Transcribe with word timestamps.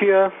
hier. 0.00 0.32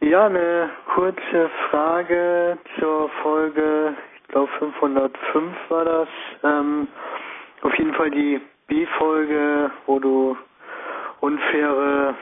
Ja, 0.00 0.26
eine 0.26 0.70
kurze 0.94 1.50
Frage 1.70 2.58
zur 2.78 3.08
Folge, 3.22 3.94
ich 4.16 4.28
glaube 4.28 4.48
505 4.58 5.56
war 5.68 5.84
das. 5.84 6.08
Ähm, 6.42 6.88
auf 7.62 7.76
jeden 7.78 7.94
Fall 7.94 8.10
die 8.10 8.40
B-Folge, 8.66 9.70
wo 9.86 9.98
du 10.00 10.36
unfaire 11.20 12.14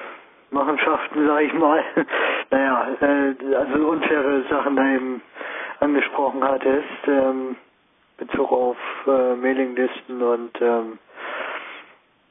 Machenschaften, 0.51 1.27
sag 1.27 1.41
ich 1.43 1.53
mal, 1.55 1.83
naja, 2.51 2.87
äh, 3.01 3.55
also 3.55 3.89
unfaire 3.89 4.43
Sachen 4.51 4.77
da 4.77 4.87
eben 4.87 5.23
angesprochen 5.81 6.45
hattest, 6.45 7.09
ähm, 7.09 7.57
Bezug 8.19 8.53
auf 8.53 8.77
äh, 9.07 9.35
Mailinglisten 9.37 10.23
und 10.23 10.53
ähm, 10.61 10.99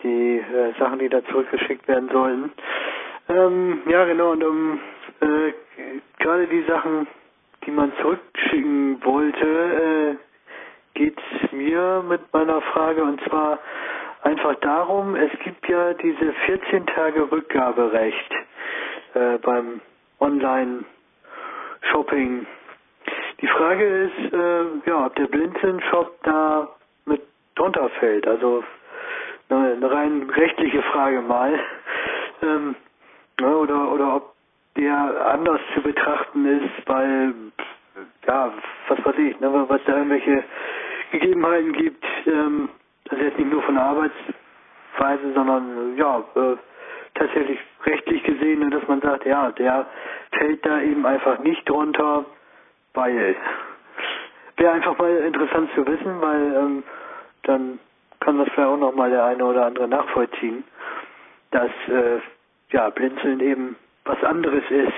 die 0.04 0.38
äh, 0.38 0.74
Sachen, 0.80 1.00
die 1.00 1.10
da 1.10 1.24
zurückgeschickt 1.26 1.88
werden 1.88 2.10
sollen. 2.10 2.52
Ähm, 3.28 3.82
ja, 3.88 4.06
genau, 4.06 4.34
und 4.34 4.44
um 4.44 4.80
äh, 5.22 5.52
gerade 6.20 6.46
die 6.48 6.64
Sachen, 6.68 7.08
die 7.66 7.72
man 7.72 7.92
zurückschicken 8.02 9.04
wollte, 9.04 9.46
äh, 9.46 10.16
geht 10.94 11.18
es 11.44 11.52
mir 11.52 12.04
mit 12.08 12.22
meiner 12.34 12.62
Frage 12.62 13.04
und 13.04 13.20
zwar 13.24 13.58
einfach 14.22 14.54
darum, 14.56 15.16
es 15.16 15.32
gibt 15.44 15.68
ja 15.68 15.94
diese 15.94 16.34
14 16.46 16.86
Tage 16.88 17.32
Rückgaberecht 17.32 18.32
äh, 19.16 19.38
beim 19.40 19.82
Online-Shopping. 20.20 22.46
Die 23.42 23.48
Frage 23.48 23.86
ist, 23.86 24.34
äh, 24.34 24.66
ja, 24.86 25.08
ob 25.08 25.16
der 25.16 25.26
Blinzeln-Shop 25.28 26.18
da 26.24 26.70
mit 27.06 27.22
drunter 27.56 27.90
fällt. 28.00 28.28
Also 28.28 28.64
eine, 29.50 29.92
rein 29.92 30.30
rechtliche 30.30 30.82
Frage 30.84 31.22
mal. 31.22 31.60
Ähm, 32.42 32.76
ne, 33.40 33.58
oder, 33.58 33.92
oder 33.92 34.16
ob 34.16 34.36
der 34.78 35.28
anders 35.34 35.62
zu 35.74 35.82
betrachten 35.82 36.46
ist, 36.46 36.88
weil, 36.88 37.34
ja, 38.28 38.54
was 38.88 39.06
weiß 39.06 39.18
ich, 39.18 39.40
ne, 39.40 39.66
was 39.68 39.82
da 39.86 39.98
irgendwelche 39.98 40.44
Gegebenheiten 41.12 41.74
gibt, 41.74 42.06
ähm, 42.26 42.70
also 43.10 43.24
jetzt 43.24 43.38
nicht 43.38 43.52
nur 43.52 43.62
von 43.64 43.76
der 43.76 43.84
Arbeitsweise, 43.84 45.34
sondern 45.34 45.96
ja, 45.98 46.24
äh, 46.36 46.58
tatsächlich 47.14 47.60
rechtlich 47.86 48.24
gesehen, 48.24 48.60
ne, 48.60 48.70
dass 48.70 48.88
man 48.88 49.02
sagt, 49.02 49.26
ja, 49.26 49.52
der 49.52 49.86
fällt 50.32 50.66
da 50.66 50.82
eben 50.82 51.06
einfach 51.06 51.40
nicht 51.40 51.68
drunter, 51.70 52.26
weil 52.94 53.36
wäre 54.58 54.74
einfach 54.74 54.98
mal 54.98 55.12
interessant 55.18 55.70
zu 55.76 55.86
wissen, 55.86 56.22
weil 56.22 56.56
ähm, 56.56 56.84
dann 57.44 57.80
kann 58.20 58.38
das 58.38 58.48
vielleicht 58.50 58.70
auch 58.70 58.78
nochmal 58.78 59.10
der 59.10 59.26
eine 59.26 59.46
oder 59.46 59.66
andere 59.66 59.88
nachvollziehen, 59.88 60.64
dass 61.52 61.70
äh, 61.88 62.20
ja, 62.76 62.90
Blinzeln 62.90 63.40
eben 63.40 63.78
was 64.04 64.22
anderes 64.24 64.64
ist 64.70 64.94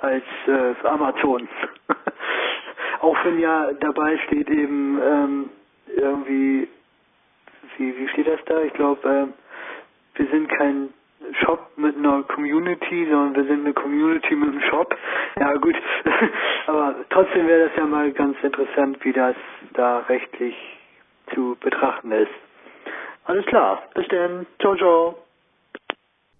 als 0.00 0.22
äh, 0.46 0.86
Amazon. 0.86 1.48
auch 3.00 3.16
wenn 3.24 3.40
ja 3.40 3.72
dabei 3.80 4.16
steht 4.28 4.48
eben 4.48 5.00
ähm, 5.02 5.50
irgendwie, 5.96 6.68
wie, 7.76 7.98
wie 7.98 8.08
steht 8.10 8.28
das 8.28 8.38
da? 8.46 8.62
Ich 8.62 8.72
glaube, 8.74 9.08
ähm, 9.08 9.32
wir 10.14 10.26
sind 10.28 10.48
kein 10.50 10.90
Shop 11.44 11.72
mit 11.76 11.96
einer 11.96 12.22
Community, 12.22 13.08
sondern 13.10 13.34
wir 13.34 13.44
sind 13.44 13.64
eine 13.64 13.74
Community 13.74 14.36
mit 14.36 14.50
einem 14.50 14.62
Shop. 14.70 14.96
Ja 15.38 15.52
gut, 15.54 15.74
aber 16.68 16.94
trotzdem 17.10 17.48
wäre 17.48 17.68
das 17.68 17.76
ja 17.76 17.86
mal 17.86 18.12
ganz 18.12 18.36
interessant, 18.40 19.04
wie 19.04 19.12
das 19.12 19.34
da 19.72 19.98
rechtlich 20.08 20.54
zu 21.34 21.56
betrachten 21.60 22.12
ist. 22.12 22.30
Alles 23.24 23.44
klar, 23.46 23.82
bis 23.94 24.06
dann, 24.08 24.46
ciao, 24.60 24.76
ciao. 24.76 25.29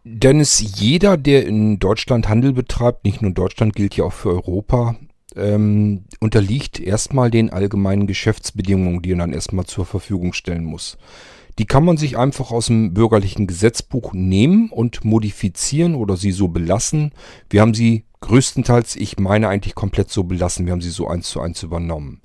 Dennis, 0.05 0.81
jeder, 0.81 1.17
der 1.17 1.47
in 1.47 1.79
Deutschland 1.79 2.29
Handel 2.29 2.53
betreibt, 2.53 3.05
nicht 3.05 3.21
nur 3.21 3.33
Deutschland, 3.33 3.75
gilt 3.75 3.97
ja 3.97 4.05
auch 4.05 4.13
für 4.13 4.31
Europa, 4.31 4.97
ähm, 5.37 6.05
unterliegt 6.21 6.81
erstmal 6.81 7.31
den 7.31 7.51
allgemeinen 7.51 8.07
Geschäftsbedingungen, 8.07 9.03
die 9.03 9.13
er 9.13 9.19
dann 9.19 9.33
erstmal 9.33 9.67
zur 9.67 9.85
Verfügung 9.85 10.33
stellen 10.33 10.65
muss. 10.65 10.97
Die 11.59 11.67
kann 11.67 11.85
man 11.85 11.99
sich 11.99 12.17
einfach 12.17 12.51
aus 12.51 12.67
dem 12.67 12.95
bürgerlichen 12.95 13.47
Gesetzbuch 13.47 14.15
nehmen 14.15 14.71
und 14.71 15.05
modifizieren 15.05 15.95
oder 15.95 16.17
sie 16.17 16.33
so 16.33 16.49
belassen. 16.49 17.13
Wir 17.51 17.61
haben 17.61 17.75
sie 17.75 18.05
größtenteils, 18.21 18.97
ich 18.97 19.19
meine 19.19 19.49
eigentlich 19.49 19.75
komplett 19.75 20.11
so 20.11 20.25
belassen. 20.25 20.65
Wir 20.65 20.73
haben 20.73 20.81
sie 20.81 20.91
so 20.91 21.09
eins 21.09 21.29
zu 21.29 21.41
eins 21.41 21.63
übernommen. 21.63 22.23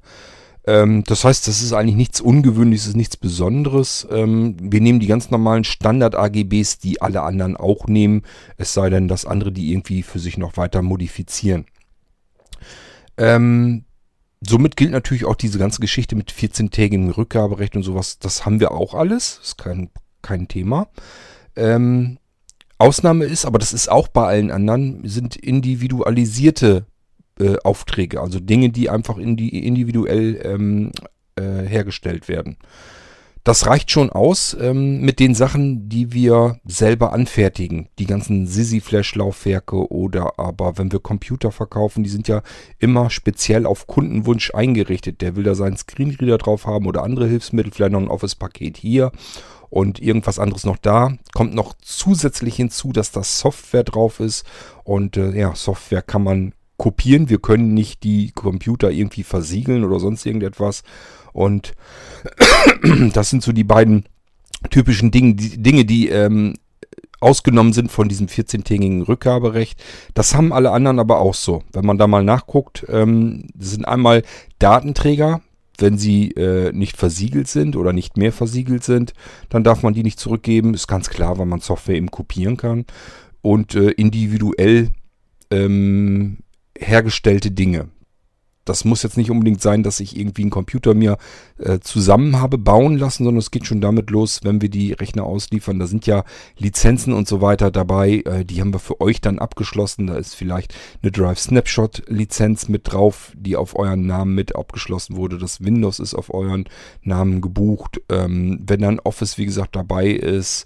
Ähm, 0.67 1.03
das 1.03 1.23
heißt, 1.23 1.47
das 1.47 1.61
ist 1.61 1.73
eigentlich 1.73 1.95
nichts 1.95 2.21
Ungewöhnliches, 2.21 2.95
nichts 2.95 3.17
Besonderes. 3.17 4.07
Ähm, 4.11 4.55
wir 4.59 4.81
nehmen 4.81 4.99
die 4.99 5.07
ganz 5.07 5.29
normalen 5.29 5.63
Standard-AGBs, 5.63 6.79
die 6.79 7.01
alle 7.01 7.21
anderen 7.21 7.55
auch 7.55 7.87
nehmen. 7.87 8.23
Es 8.57 8.73
sei 8.73 8.89
denn, 8.89 9.07
dass 9.07 9.25
andere 9.25 9.51
die 9.51 9.71
irgendwie 9.71 10.01
für 10.01 10.19
sich 10.19 10.37
noch 10.37 10.57
weiter 10.57 10.81
modifizieren. 10.81 11.65
Ähm, 13.17 13.85
somit 14.41 14.75
gilt 14.75 14.91
natürlich 14.91 15.25
auch 15.25 15.35
diese 15.35 15.59
ganze 15.59 15.81
Geschichte 15.81 16.15
mit 16.15 16.31
14-tägigem 16.31 17.11
Rückgaberecht 17.11 17.75
und 17.75 17.83
sowas. 17.83 18.17
Das 18.17 18.45
haben 18.45 18.59
wir 18.59 18.71
auch 18.71 18.95
alles. 18.95 19.39
Ist 19.43 19.57
kein, 19.57 19.91
kein 20.23 20.47
Thema. 20.47 20.87
Ähm, 21.55 22.17
Ausnahme 22.77 23.25
ist, 23.25 23.45
aber 23.45 23.59
das 23.59 23.71
ist 23.71 23.89
auch 23.89 24.07
bei 24.07 24.25
allen 24.25 24.51
anderen, 24.51 25.07
sind 25.07 25.35
individualisierte 25.35 26.85
äh, 27.39 27.55
Aufträge. 27.63 28.21
Also 28.21 28.39
Dinge, 28.39 28.69
die 28.69 28.89
einfach 28.89 29.17
indi 29.17 29.49
individuell 29.49 30.39
ähm, 30.43 30.91
äh, 31.35 31.67
hergestellt 31.67 32.27
werden. 32.27 32.57
Das 33.45 33.67
reicht 33.67 33.91
schon 33.91 34.09
aus 34.09 34.57
ähm, 34.59 35.01
mit 35.01 35.19
den 35.19 35.35
Sachen, 35.35 35.87
die 35.87 36.13
wir 36.13 36.59
selber 36.65 37.13
anfertigen. 37.13 37.89
Die 37.99 38.07
ganzen 38.07 38.47
Sisi-Flash-Laufwerke 38.47 39.91
oder 39.91 40.39
aber 40.39 40.79
wenn 40.79 40.91
wir 40.91 40.99
Computer 40.99 41.51
verkaufen, 41.51 42.03
die 42.03 42.09
sind 42.09 42.27
ja 42.27 42.41
immer 42.79 43.11
speziell 43.11 43.67
auf 43.67 43.85
Kundenwunsch 43.85 44.51
eingerichtet. 44.55 45.21
Der 45.21 45.35
will 45.35 45.43
da 45.43 45.53
seinen 45.53 45.77
Screenreader 45.77 46.39
drauf 46.39 46.65
haben 46.65 46.87
oder 46.87 47.03
andere 47.03 47.27
Hilfsmittel, 47.27 47.71
vielleicht 47.71 47.91
noch 47.91 48.01
ein 48.01 48.07
Office-Paket 48.07 48.77
hier 48.77 49.11
und 49.69 50.01
irgendwas 50.01 50.39
anderes 50.39 50.65
noch 50.65 50.77
da. 50.77 51.13
Kommt 51.35 51.53
noch 51.53 51.75
zusätzlich 51.79 52.55
hinzu, 52.55 52.93
dass 52.93 53.11
da 53.11 53.21
Software 53.21 53.83
drauf 53.83 54.19
ist 54.21 54.43
und 54.83 55.17
äh, 55.17 55.37
ja, 55.37 55.53
Software 55.53 56.01
kann 56.01 56.23
man 56.23 56.53
kopieren. 56.77 57.29
Wir 57.29 57.39
können 57.39 57.73
nicht 57.73 58.03
die 58.03 58.31
Computer 58.31 58.91
irgendwie 58.91 59.23
versiegeln 59.23 59.83
oder 59.83 59.99
sonst 59.99 60.25
irgendetwas. 60.25 60.83
Und 61.33 61.73
das 63.13 63.29
sind 63.29 63.43
so 63.43 63.51
die 63.51 63.63
beiden 63.63 64.05
typischen 64.69 65.11
Dinge, 65.11 65.35
die, 65.35 65.61
Dinge, 65.61 65.85
die 65.85 66.09
ähm, 66.09 66.55
ausgenommen 67.19 67.73
sind 67.73 67.91
von 67.91 68.09
diesem 68.09 68.27
14-tägigen 68.27 69.03
Rückgaberecht. 69.03 69.81
Das 70.13 70.35
haben 70.35 70.53
alle 70.53 70.71
anderen 70.71 70.99
aber 70.99 71.19
auch 71.19 71.33
so. 71.33 71.63
Wenn 71.71 71.85
man 71.85 71.97
da 71.97 72.07
mal 72.07 72.23
nachguckt, 72.23 72.85
ähm, 72.89 73.47
sind 73.57 73.87
einmal 73.87 74.23
Datenträger, 74.59 75.41
wenn 75.77 75.97
sie 75.97 76.31
äh, 76.31 76.71
nicht 76.71 76.97
versiegelt 76.97 77.47
sind 77.47 77.75
oder 77.75 77.93
nicht 77.93 78.17
mehr 78.17 78.31
versiegelt 78.31 78.83
sind, 78.83 79.13
dann 79.49 79.63
darf 79.63 79.83
man 79.83 79.93
die 79.93 80.03
nicht 80.03 80.19
zurückgeben. 80.19 80.73
Ist 80.73 80.87
ganz 80.87 81.09
klar, 81.09 81.37
weil 81.37 81.45
man 81.45 81.59
Software 81.59 81.95
eben 81.95 82.11
kopieren 82.11 82.57
kann. 82.57 82.85
Und 83.41 83.75
äh, 83.75 83.89
individuell 83.91 84.89
ähm, 85.51 86.37
hergestellte 86.77 87.51
Dinge 87.51 87.89
das 88.65 88.83
muss 88.83 89.03
jetzt 89.03 89.15
nicht 89.15 89.31
unbedingt 89.31 89.61
sein, 89.61 89.83
dass 89.83 89.99
ich 89.99 90.17
irgendwie 90.17 90.41
einen 90.41 90.51
Computer 90.51 90.95
mir 90.95 91.17
äh, 91.59 91.79
zusammen 91.79 92.41
habe 92.41 92.57
bauen 92.57 92.97
lassen, 92.97 93.23
sondern 93.23 93.39
es 93.39 93.51
geht 93.51 93.67
schon 93.67 93.79
damit 93.79 94.09
los, 94.09 94.39
wenn 94.43 94.59
wir 94.59 94.69
die 94.69 94.91
Rechner 94.91 95.23
ausliefern. 95.23 95.77
Da 95.79 95.85
sind 95.85 96.07
ja 96.07 96.23
Lizenzen 96.57 97.13
und 97.13 97.27
so 97.27 97.41
weiter 97.41 97.69
dabei. 97.69 98.23
Äh, 98.25 98.43
die 98.43 98.59
haben 98.59 98.73
wir 98.73 98.79
für 98.79 98.99
euch 98.99 99.21
dann 99.21 99.37
abgeschlossen. 99.37 100.07
Da 100.07 100.15
ist 100.15 100.33
vielleicht 100.33 100.73
eine 101.01 101.11
Drive 101.11 101.39
Snapshot 101.39 102.03
Lizenz 102.07 102.67
mit 102.67 102.91
drauf, 102.91 103.31
die 103.35 103.55
auf 103.55 103.77
euren 103.77 104.07
Namen 104.07 104.33
mit 104.33 104.55
abgeschlossen 104.55 105.15
wurde. 105.15 105.37
Das 105.37 105.63
Windows 105.63 105.99
ist 105.99 106.15
auf 106.15 106.33
euren 106.33 106.65
Namen 107.03 107.41
gebucht. 107.41 108.01
Ähm, 108.09 108.63
wenn 108.65 108.81
dann 108.81 108.99
Office, 108.99 109.37
wie 109.37 109.45
gesagt, 109.45 109.75
dabei 109.75 110.07
ist, 110.07 110.65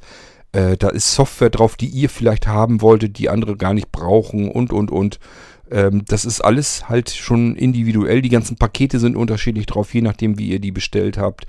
äh, 0.53 0.77
da 0.77 0.87
ist 0.87 1.13
Software 1.13 1.49
drauf, 1.49 1.75
die 1.75 1.87
ihr 1.87 2.09
vielleicht 2.09 2.47
haben 2.47 2.81
wolltet, 2.81 3.17
die 3.17 3.29
andere 3.29 3.57
gar 3.57 3.73
nicht 3.73 3.91
brauchen 3.91 4.49
und, 4.49 4.71
und, 4.71 4.89
und. 4.89 5.19
Ähm, 5.71 6.03
das 6.07 6.25
ist 6.25 6.41
alles 6.41 6.89
halt 6.89 7.09
schon 7.09 7.55
individuell. 7.55 8.21
Die 8.21 8.29
ganzen 8.29 8.57
Pakete 8.57 8.99
sind 8.99 9.15
unterschiedlich 9.15 9.65
drauf, 9.65 9.93
je 9.93 10.01
nachdem, 10.01 10.37
wie 10.37 10.49
ihr 10.49 10.59
die 10.59 10.71
bestellt 10.71 11.17
habt. 11.17 11.45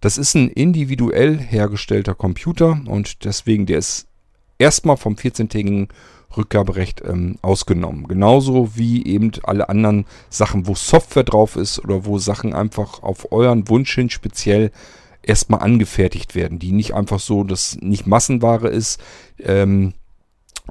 Das 0.00 0.18
ist 0.18 0.34
ein 0.34 0.48
individuell 0.48 1.38
hergestellter 1.38 2.14
Computer 2.14 2.80
und 2.86 3.24
deswegen, 3.24 3.66
der 3.66 3.78
ist 3.78 4.06
erstmal 4.58 4.96
vom 4.96 5.14
14-tägigen 5.14 5.88
Rückgaberecht 6.36 7.02
ähm, 7.04 7.38
ausgenommen. 7.42 8.08
Genauso 8.08 8.76
wie 8.76 9.06
eben 9.06 9.32
alle 9.44 9.68
anderen 9.68 10.04
Sachen, 10.30 10.66
wo 10.66 10.74
Software 10.74 11.24
drauf 11.24 11.56
ist 11.56 11.78
oder 11.78 12.04
wo 12.04 12.18
Sachen 12.18 12.54
einfach 12.54 13.02
auf 13.02 13.32
euren 13.32 13.68
Wunsch 13.68 13.94
hin 13.94 14.10
speziell 14.10 14.70
erstmal 15.22 15.60
angefertigt 15.60 16.34
werden, 16.34 16.58
die 16.58 16.72
nicht 16.72 16.94
einfach 16.94 17.20
so, 17.20 17.44
dass 17.44 17.78
nicht 17.80 18.06
Massenware 18.06 18.68
ist. 18.68 19.00
Ähm, 19.38 19.94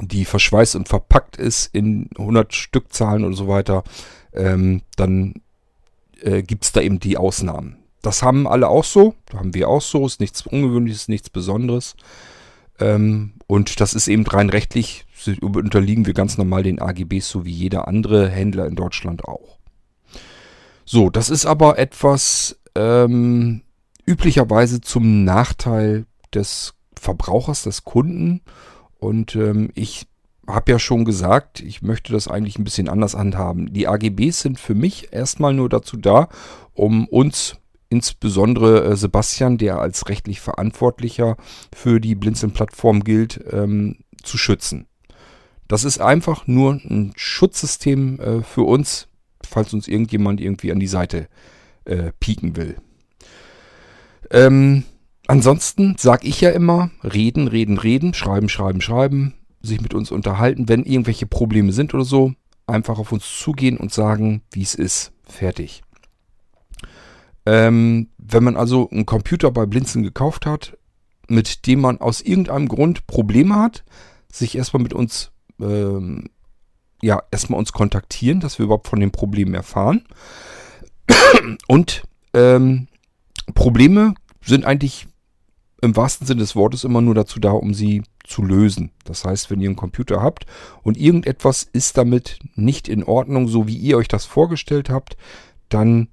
die 0.01 0.25
verschweißt 0.25 0.75
und 0.75 0.89
verpackt 0.89 1.37
ist 1.37 1.73
in 1.73 2.09
100 2.17 2.53
Stückzahlen 2.53 3.23
und 3.23 3.33
so 3.33 3.47
weiter, 3.47 3.83
ähm, 4.33 4.81
dann 4.95 5.35
äh, 6.21 6.41
gibt 6.41 6.65
es 6.65 6.71
da 6.71 6.81
eben 6.81 6.99
die 6.99 7.17
Ausnahmen. 7.17 7.77
Das 8.01 8.23
haben 8.23 8.47
alle 8.47 8.67
auch 8.67 8.83
so, 8.83 9.15
haben 9.33 9.53
wir 9.53 9.69
auch 9.69 9.81
so, 9.81 10.05
ist 10.05 10.19
nichts 10.19 10.45
Ungewöhnliches, 10.45 11.07
nichts 11.07 11.29
Besonderes. 11.29 11.95
Ähm, 12.79 13.33
und 13.47 13.79
das 13.79 13.93
ist 13.93 14.07
eben 14.07 14.25
rein 14.25 14.49
rechtlich, 14.49 15.05
unterliegen 15.41 16.05
wir 16.05 16.13
ganz 16.13 16.37
normal 16.37 16.63
den 16.63 16.81
AGBs, 16.81 17.29
so 17.29 17.45
wie 17.45 17.51
jeder 17.51 17.87
andere 17.87 18.29
Händler 18.29 18.65
in 18.65 18.75
Deutschland 18.75 19.23
auch. 19.25 19.59
So, 20.85 21.09
das 21.09 21.29
ist 21.29 21.45
aber 21.45 21.77
etwas 21.79 22.59
ähm, 22.75 23.61
üblicherweise 24.05 24.81
zum 24.81 25.23
Nachteil 25.23 26.05
des 26.33 26.73
Verbrauchers, 26.99 27.63
des 27.63 27.83
Kunden. 27.83 28.41
Und 29.03 29.35
ähm, 29.35 29.69
ich 29.75 30.07
habe 30.47 30.71
ja 30.71 30.79
schon 30.79 31.03
gesagt, 31.03 31.59
ich 31.59 31.81
möchte 31.81 32.13
das 32.13 32.29
eigentlich 32.29 32.57
ein 32.57 32.63
bisschen 32.63 32.87
anders 32.87 33.15
handhaben. 33.15 33.73
Die 33.73 33.89
AGBs 33.89 34.39
sind 34.39 34.59
für 34.59 34.75
mich 34.75 35.11
erstmal 35.11 35.53
nur 35.53 35.67
dazu 35.67 35.97
da, 35.97 36.29
um 36.73 37.05
uns, 37.09 37.57
insbesondere 37.89 38.85
äh, 38.85 38.95
Sebastian, 38.95 39.57
der 39.57 39.79
als 39.79 40.07
rechtlich 40.07 40.39
Verantwortlicher 40.39 41.35
für 41.75 41.99
die 41.99 42.15
Blinzeln-Plattform 42.15 43.03
gilt, 43.03 43.43
ähm, 43.51 43.97
zu 44.23 44.37
schützen. 44.37 44.87
Das 45.67 45.83
ist 45.83 45.99
einfach 45.99 46.47
nur 46.47 46.75
ein 46.75 47.11
Schutzsystem 47.17 48.19
äh, 48.21 48.41
für 48.41 48.63
uns, 48.63 49.09
falls 49.45 49.73
uns 49.73 49.89
irgendjemand 49.89 50.39
irgendwie 50.39 50.71
an 50.71 50.79
die 50.79 50.87
Seite 50.87 51.27
äh, 51.83 52.13
pieken 52.21 52.55
will. 52.55 52.77
Ähm, 54.31 54.85
ansonsten 55.27 55.95
sage 55.97 56.27
ich 56.27 56.41
ja 56.41 56.49
immer, 56.51 56.91
reden, 57.03 57.47
reden, 57.47 57.77
reden, 57.77 58.13
schreiben, 58.13 58.49
schreiben, 58.49 58.81
schreiben, 58.81 59.33
sich 59.61 59.81
mit 59.81 59.93
uns 59.93 60.11
unterhalten. 60.11 60.69
Wenn 60.69 60.83
irgendwelche 60.83 61.25
Probleme 61.25 61.71
sind 61.71 61.93
oder 61.93 62.05
so, 62.05 62.33
einfach 62.67 62.99
auf 62.99 63.11
uns 63.11 63.25
zugehen 63.39 63.77
und 63.77 63.93
sagen, 63.93 64.41
wie 64.51 64.61
es 64.61 64.75
ist. 64.75 65.11
Fertig. 65.23 65.83
Ähm, 67.45 68.09
wenn 68.17 68.43
man 68.43 68.55
also 68.55 68.89
einen 68.89 69.05
Computer 69.05 69.51
bei 69.51 69.65
Blinzen 69.65 70.03
gekauft 70.03 70.45
hat, 70.45 70.77
mit 71.27 71.67
dem 71.67 71.81
man 71.81 71.99
aus 71.99 72.21
irgendeinem 72.21 72.67
Grund 72.67 73.07
Probleme 73.07 73.55
hat, 73.55 73.83
sich 74.31 74.57
erstmal 74.57 74.83
mit 74.83 74.93
uns, 74.93 75.31
ähm, 75.59 76.29
ja, 77.01 77.21
erstmal 77.31 77.59
uns 77.59 77.73
kontaktieren, 77.73 78.39
dass 78.39 78.59
wir 78.59 78.65
überhaupt 78.65 78.87
von 78.87 78.99
den 78.99 79.11
Problemen 79.11 79.53
erfahren. 79.53 80.05
Und 81.67 82.03
ähm, 82.33 82.87
Probleme 83.53 84.15
sind 84.41 84.65
eigentlich 84.65 85.07
im 85.83 85.95
wahrsten 85.95 86.25
Sinne 86.25 86.39
des 86.39 86.55
Wortes 86.55 86.83
immer 86.83 87.01
nur 87.01 87.13
dazu 87.13 87.39
da, 87.39 87.51
um 87.51 87.73
sie 87.73 88.03
zu 88.23 88.41
lösen. 88.41 88.91
Das 89.03 89.25
heißt, 89.25 89.51
wenn 89.51 89.59
ihr 89.59 89.67
einen 89.67 89.75
Computer 89.75 90.21
habt 90.21 90.45
und 90.81 90.97
irgendetwas 90.97 91.67
ist 91.73 91.97
damit 91.97 92.39
nicht 92.55 92.87
in 92.87 93.03
Ordnung, 93.03 93.47
so 93.49 93.67
wie 93.67 93.75
ihr 93.75 93.97
euch 93.97 94.07
das 94.07 94.25
vorgestellt 94.25 94.89
habt, 94.89 95.17
dann 95.67 96.07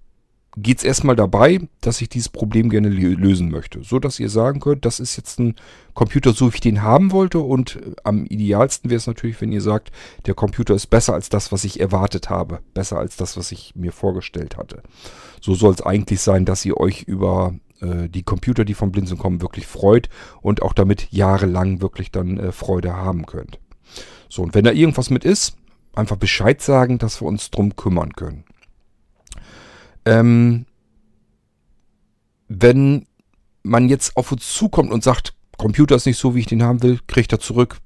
geht 0.57 0.79
es 0.79 0.85
erstmal 0.85 1.15
dabei, 1.15 1.61
dass 1.81 2.01
ich 2.01 2.09
dieses 2.09 2.29
Problem 2.29 2.71
gerne 2.71 2.89
lösen 2.89 3.51
möchte. 3.51 3.85
So 3.85 4.01
dass 4.01 4.19
ihr 4.19 4.29
sagen 4.29 4.59
könnt, 4.59 4.85
das 4.85 4.99
ist 4.99 5.17
jetzt 5.17 5.39
ein 5.39 5.55
Computer, 5.95 6.33
so 6.33 6.51
wie 6.51 6.57
ich 6.57 6.61
den 6.61 6.83
haben 6.83 7.13
wollte. 7.13 7.39
Und 7.39 7.77
äh, 7.77 7.95
am 8.03 8.27
idealsten 8.27 8.91
wäre 8.91 8.99
es 8.99 9.07
natürlich, 9.07 9.41
wenn 9.41 9.53
ihr 9.53 9.61
sagt, 9.61 9.93
der 10.27 10.35
Computer 10.35 10.75
ist 10.75 10.89
besser 10.89 11.15
als 11.15 11.29
das, 11.29 11.53
was 11.53 11.63
ich 11.63 11.79
erwartet 11.79 12.29
habe. 12.29 12.61
Besser 12.75 12.99
als 12.99 13.17
das, 13.17 13.37
was 13.37 13.53
ich 13.53 13.77
mir 13.77 13.93
vorgestellt 13.93 14.57
hatte. 14.57 14.83
So 15.41 15.55
soll 15.55 15.75
es 15.75 15.83
eigentlich 15.83 16.21
sein, 16.21 16.45
dass 16.45 16.65
ihr 16.65 16.77
euch 16.79 17.03
über 17.03 17.55
äh, 17.81 18.09
die 18.09 18.23
Computer, 18.23 18.65
die 18.65 18.75
vom 18.75 18.93
Blinzeln 18.93 19.19
kommen, 19.19 19.43
wirklich 19.43 19.67
freut 19.67 20.09
und 20.41 20.63
auch 20.63 20.73
damit 20.73 21.11
jahrelang 21.11 21.81
wirklich 21.81 22.11
dann 22.11 22.39
äh, 22.39 22.53
Freude 22.53 22.95
haben 22.95 23.27
könnt. 23.27 23.59
So, 24.29 24.43
und 24.43 24.55
wenn 24.55 24.65
da 24.65 24.73
irgendwas 24.73 25.11
mit 25.11 25.25
ist, 25.25 25.57
einfach 25.95 26.17
Bescheid 26.17 26.63
sagen, 26.63 26.99
dass 26.99 27.21
wir 27.21 27.27
uns 27.27 27.51
drum 27.51 27.75
kümmern 27.77 28.13
können. 28.13 28.45
Ähm, 30.05 30.67
wenn 32.49 33.07
man 33.63 33.89
jetzt 33.89 34.17
auf 34.17 34.33
uns 34.33 34.53
zukommt 34.53 34.93
und 34.93 35.05
sagt, 35.05 35.35
Computer 35.57 35.97
ist 35.97 36.07
nicht 36.07 36.19
so, 36.19 36.35
wie 36.35 36.41
ich 36.41 36.47
den 36.47 36.63
haben 36.63 36.83
will, 36.83 37.01
kriegt 37.07 37.33
er 37.33 37.41
zurück, 37.41 37.79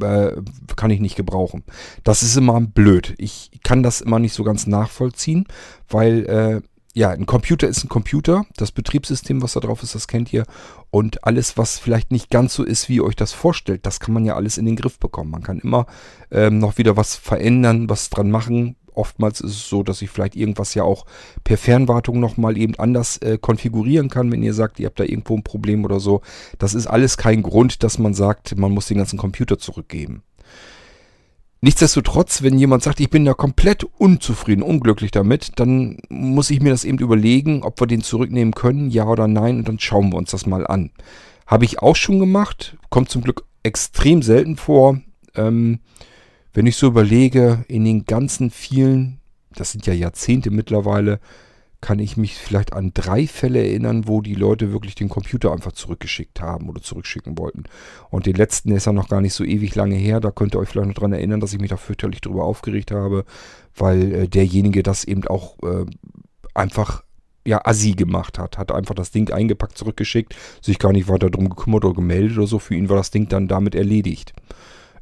äh, 0.00 0.32
kann 0.76 0.90
ich 0.90 1.00
nicht 1.00 1.16
gebrauchen. 1.16 1.64
Das 2.04 2.22
ist 2.22 2.36
immer 2.36 2.60
blöd. 2.60 3.14
Ich 3.18 3.50
kann 3.62 3.82
das 3.82 4.00
immer 4.00 4.18
nicht 4.18 4.34
so 4.34 4.44
ganz 4.44 4.66
nachvollziehen, 4.66 5.46
weil 5.88 6.26
äh, 6.26 6.62
ja, 6.96 7.10
ein 7.10 7.26
Computer 7.26 7.66
ist 7.66 7.84
ein 7.84 7.88
Computer. 7.88 8.46
Das 8.56 8.70
Betriebssystem, 8.70 9.42
was 9.42 9.54
da 9.54 9.60
drauf 9.60 9.82
ist, 9.82 9.96
das 9.96 10.06
kennt 10.06 10.32
ihr. 10.32 10.44
Und 10.90 11.24
alles, 11.24 11.58
was 11.58 11.80
vielleicht 11.80 12.12
nicht 12.12 12.30
ganz 12.30 12.54
so 12.54 12.62
ist, 12.62 12.88
wie 12.88 12.96
ihr 12.96 13.04
euch 13.04 13.16
das 13.16 13.32
vorstellt, 13.32 13.84
das 13.84 13.98
kann 13.98 14.14
man 14.14 14.24
ja 14.24 14.36
alles 14.36 14.58
in 14.58 14.64
den 14.64 14.76
Griff 14.76 15.00
bekommen. 15.00 15.32
Man 15.32 15.42
kann 15.42 15.58
immer 15.58 15.86
ähm, 16.30 16.60
noch 16.60 16.78
wieder 16.78 16.96
was 16.96 17.16
verändern, 17.16 17.88
was 17.88 18.10
dran 18.10 18.30
machen. 18.30 18.76
Oftmals 18.94 19.40
ist 19.40 19.50
es 19.50 19.68
so, 19.68 19.82
dass 19.82 20.02
ich 20.02 20.10
vielleicht 20.10 20.36
irgendwas 20.36 20.74
ja 20.74 20.84
auch 20.84 21.04
per 21.42 21.58
Fernwartung 21.58 22.20
nochmal 22.20 22.56
eben 22.56 22.76
anders 22.76 23.16
äh, 23.18 23.38
konfigurieren 23.38 24.08
kann, 24.08 24.30
wenn 24.30 24.44
ihr 24.44 24.54
sagt, 24.54 24.78
ihr 24.78 24.86
habt 24.86 25.00
da 25.00 25.04
irgendwo 25.04 25.36
ein 25.36 25.42
Problem 25.42 25.84
oder 25.84 25.98
so. 25.98 26.20
Das 26.60 26.74
ist 26.74 26.86
alles 26.86 27.16
kein 27.16 27.42
Grund, 27.42 27.82
dass 27.82 27.98
man 27.98 28.14
sagt, 28.14 28.56
man 28.56 28.70
muss 28.70 28.86
den 28.86 28.98
ganzen 28.98 29.18
Computer 29.18 29.58
zurückgeben. 29.58 30.22
Nichtsdestotrotz, 31.64 32.42
wenn 32.42 32.58
jemand 32.58 32.82
sagt, 32.82 33.00
ich 33.00 33.08
bin 33.08 33.24
da 33.24 33.32
komplett 33.32 33.84
unzufrieden, 33.84 34.60
unglücklich 34.60 35.12
damit, 35.12 35.52
dann 35.56 35.96
muss 36.10 36.50
ich 36.50 36.60
mir 36.60 36.68
das 36.68 36.84
eben 36.84 36.98
überlegen, 36.98 37.62
ob 37.62 37.80
wir 37.80 37.86
den 37.86 38.02
zurücknehmen 38.02 38.52
können, 38.52 38.90
ja 38.90 39.06
oder 39.06 39.28
nein, 39.28 39.56
und 39.56 39.68
dann 39.68 39.78
schauen 39.78 40.12
wir 40.12 40.18
uns 40.18 40.30
das 40.30 40.44
mal 40.44 40.66
an. 40.66 40.90
Habe 41.46 41.64
ich 41.64 41.78
auch 41.78 41.96
schon 41.96 42.18
gemacht, 42.18 42.76
kommt 42.90 43.08
zum 43.08 43.22
Glück 43.22 43.44
extrem 43.62 44.20
selten 44.20 44.56
vor. 44.56 45.00
Ähm, 45.36 45.78
wenn 46.52 46.66
ich 46.66 46.76
so 46.76 46.86
überlege, 46.86 47.64
in 47.66 47.86
den 47.86 48.04
ganzen 48.04 48.50
vielen, 48.50 49.20
das 49.54 49.72
sind 49.72 49.86
ja 49.86 49.94
Jahrzehnte 49.94 50.50
mittlerweile, 50.50 51.18
kann 51.84 51.98
ich 51.98 52.16
mich 52.16 52.34
vielleicht 52.34 52.72
an 52.72 52.92
drei 52.94 53.26
Fälle 53.26 53.58
erinnern, 53.58 54.08
wo 54.08 54.22
die 54.22 54.34
Leute 54.34 54.72
wirklich 54.72 54.94
den 54.94 55.10
Computer 55.10 55.52
einfach 55.52 55.72
zurückgeschickt 55.72 56.40
haben 56.40 56.70
oder 56.70 56.80
zurückschicken 56.80 57.36
wollten. 57.36 57.64
Und 58.08 58.24
den 58.24 58.36
letzten 58.36 58.72
ist 58.72 58.86
ja 58.86 58.94
noch 58.94 59.10
gar 59.10 59.20
nicht 59.20 59.34
so 59.34 59.44
ewig 59.44 59.74
lange 59.74 59.96
her. 59.96 60.18
Da 60.20 60.30
könnt 60.30 60.54
ihr 60.54 60.60
euch 60.60 60.70
vielleicht 60.70 60.88
noch 60.88 60.94
dran 60.94 61.12
erinnern, 61.12 61.40
dass 61.40 61.52
ich 61.52 61.60
mich 61.60 61.68
da 61.68 61.76
fürchterlich 61.76 62.22
drüber 62.22 62.44
aufgeregt 62.44 62.90
habe, 62.90 63.26
weil 63.76 64.14
äh, 64.14 64.28
derjenige 64.28 64.82
das 64.82 65.04
eben 65.04 65.26
auch 65.26 65.58
äh, 65.62 65.84
einfach 66.54 67.04
ja, 67.46 67.60
assi 67.66 67.92
gemacht 67.92 68.38
hat. 68.38 68.56
Hat 68.56 68.72
einfach 68.72 68.94
das 68.94 69.10
Ding 69.10 69.30
eingepackt, 69.30 69.76
zurückgeschickt, 69.76 70.34
sich 70.62 70.78
gar 70.78 70.92
nicht 70.92 71.06
weiter 71.08 71.28
drum 71.28 71.50
gekümmert 71.50 71.84
oder 71.84 71.96
gemeldet 71.96 72.38
oder 72.38 72.46
so. 72.46 72.58
Für 72.60 72.76
ihn 72.76 72.88
war 72.88 72.96
das 72.96 73.10
Ding 73.10 73.28
dann 73.28 73.46
damit 73.46 73.74
erledigt. 73.74 74.32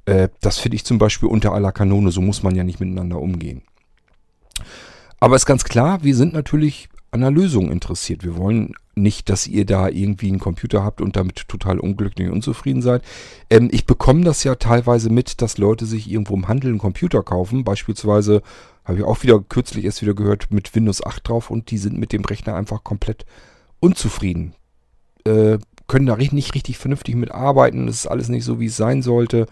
Äh, 0.05 0.31
das 0.41 0.59
finde 0.59 0.75
ich 0.75 0.85
zum 0.85 0.99
Beispiel 0.99 1.29
unter 1.29 1.53
aller 1.53 1.71
Kanone. 1.71 2.11
So 2.11 2.21
muss 2.23 2.43
man 2.43 2.57
ja 2.57 2.65
nicht 2.65 2.81
miteinander 2.81 3.21
umgehen. 3.21 3.63
Aber 5.23 5.37
ist 5.37 5.47
ganz 5.47 5.63
klar, 5.63 6.03
wir 6.03 6.17
sind 6.17 6.33
natürlich 6.33 6.89
an 7.13 7.23
einer 7.23 7.31
Lösung 7.31 7.71
interessiert. 7.71 8.25
Wir 8.25 8.37
wollen 8.37 8.75
nicht, 8.97 9.29
dass 9.29 9.47
ihr 9.47 9.65
da 9.65 9.87
irgendwie 9.89 10.27
einen 10.27 10.41
Computer 10.41 10.83
habt 10.83 11.01
und 11.01 11.15
damit 11.15 11.47
total 11.47 11.79
unglücklich 11.79 12.27
und 12.27 12.35
unzufrieden 12.35 12.83
seid. 12.83 13.05
Ähm, 13.49 13.69
ich 13.71 13.87
bekomme 13.87 14.25
das 14.25 14.43
ja 14.43 14.57
teilweise 14.57 15.11
mit, 15.11 15.41
dass 15.41 15.59
Leute 15.59 15.87
sich 15.87 16.11
irgendwo 16.11 16.35
im 16.35 16.49
Handel 16.49 16.71
einen 16.71 16.81
Computer 16.81 17.23
kaufen. 17.23 17.63
Beispielsweise 17.63 18.43
habe 18.85 18.99
ich 18.99 19.05
auch 19.05 19.23
wieder 19.23 19.39
kürzlich 19.39 19.85
erst 19.85 20.03
wieder 20.03 20.15
gehört 20.15 20.51
mit 20.51 20.75
Windows 20.75 21.07
8 21.07 21.29
drauf 21.29 21.51
und 21.53 21.71
die 21.71 21.79
sind 21.79 21.97
mit 21.97 22.13
dem 22.13 22.25
Rechner 22.25 22.57
einfach 22.57 22.83
komplett 22.83 23.25
unzufrieden. 23.79 24.55
Äh, 25.23 25.59
können 25.87 26.07
da 26.07 26.17
nicht 26.17 26.57
richtig 26.57 26.79
vernünftig 26.79 27.15
mitarbeiten. 27.15 27.87
Es 27.87 27.99
ist 27.99 28.07
alles 28.09 28.29
nicht 28.29 28.45
so, 28.45 28.59
wie 28.59 28.67
es 28.67 28.77
sein 28.77 29.03
sollte. 29.03 29.47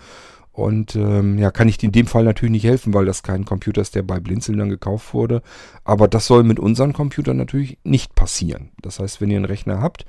Und 0.52 0.97
ähm, 0.97 1.38
ja, 1.38 1.50
kann 1.50 1.69
ich 1.69 1.83
in 1.83 1.92
dem 1.92 2.07
Fall 2.07 2.25
natürlich 2.25 2.52
nicht 2.52 2.64
helfen, 2.64 2.92
weil 2.92 3.07
das 3.07 3.23
kein 3.23 3.45
Computer 3.45 3.80
ist, 3.80 3.95
der 3.95 4.02
bei 4.02 4.19
Blinzeln 4.19 4.59
dann 4.59 4.69
gekauft 4.69 5.14
wurde. 5.14 5.42
Aber 5.85 6.09
das 6.09 6.26
soll 6.26 6.42
mit 6.42 6.59
unseren 6.59 6.92
Computern 6.92 7.37
natürlich 7.37 7.78
nicht 7.85 8.14
passieren. 8.14 8.71
Das 8.83 8.99
heißt, 8.99 9.21
wenn 9.21 9.30
ihr 9.30 9.37
einen 9.37 9.45
Rechner 9.45 9.80
habt, 9.80 10.07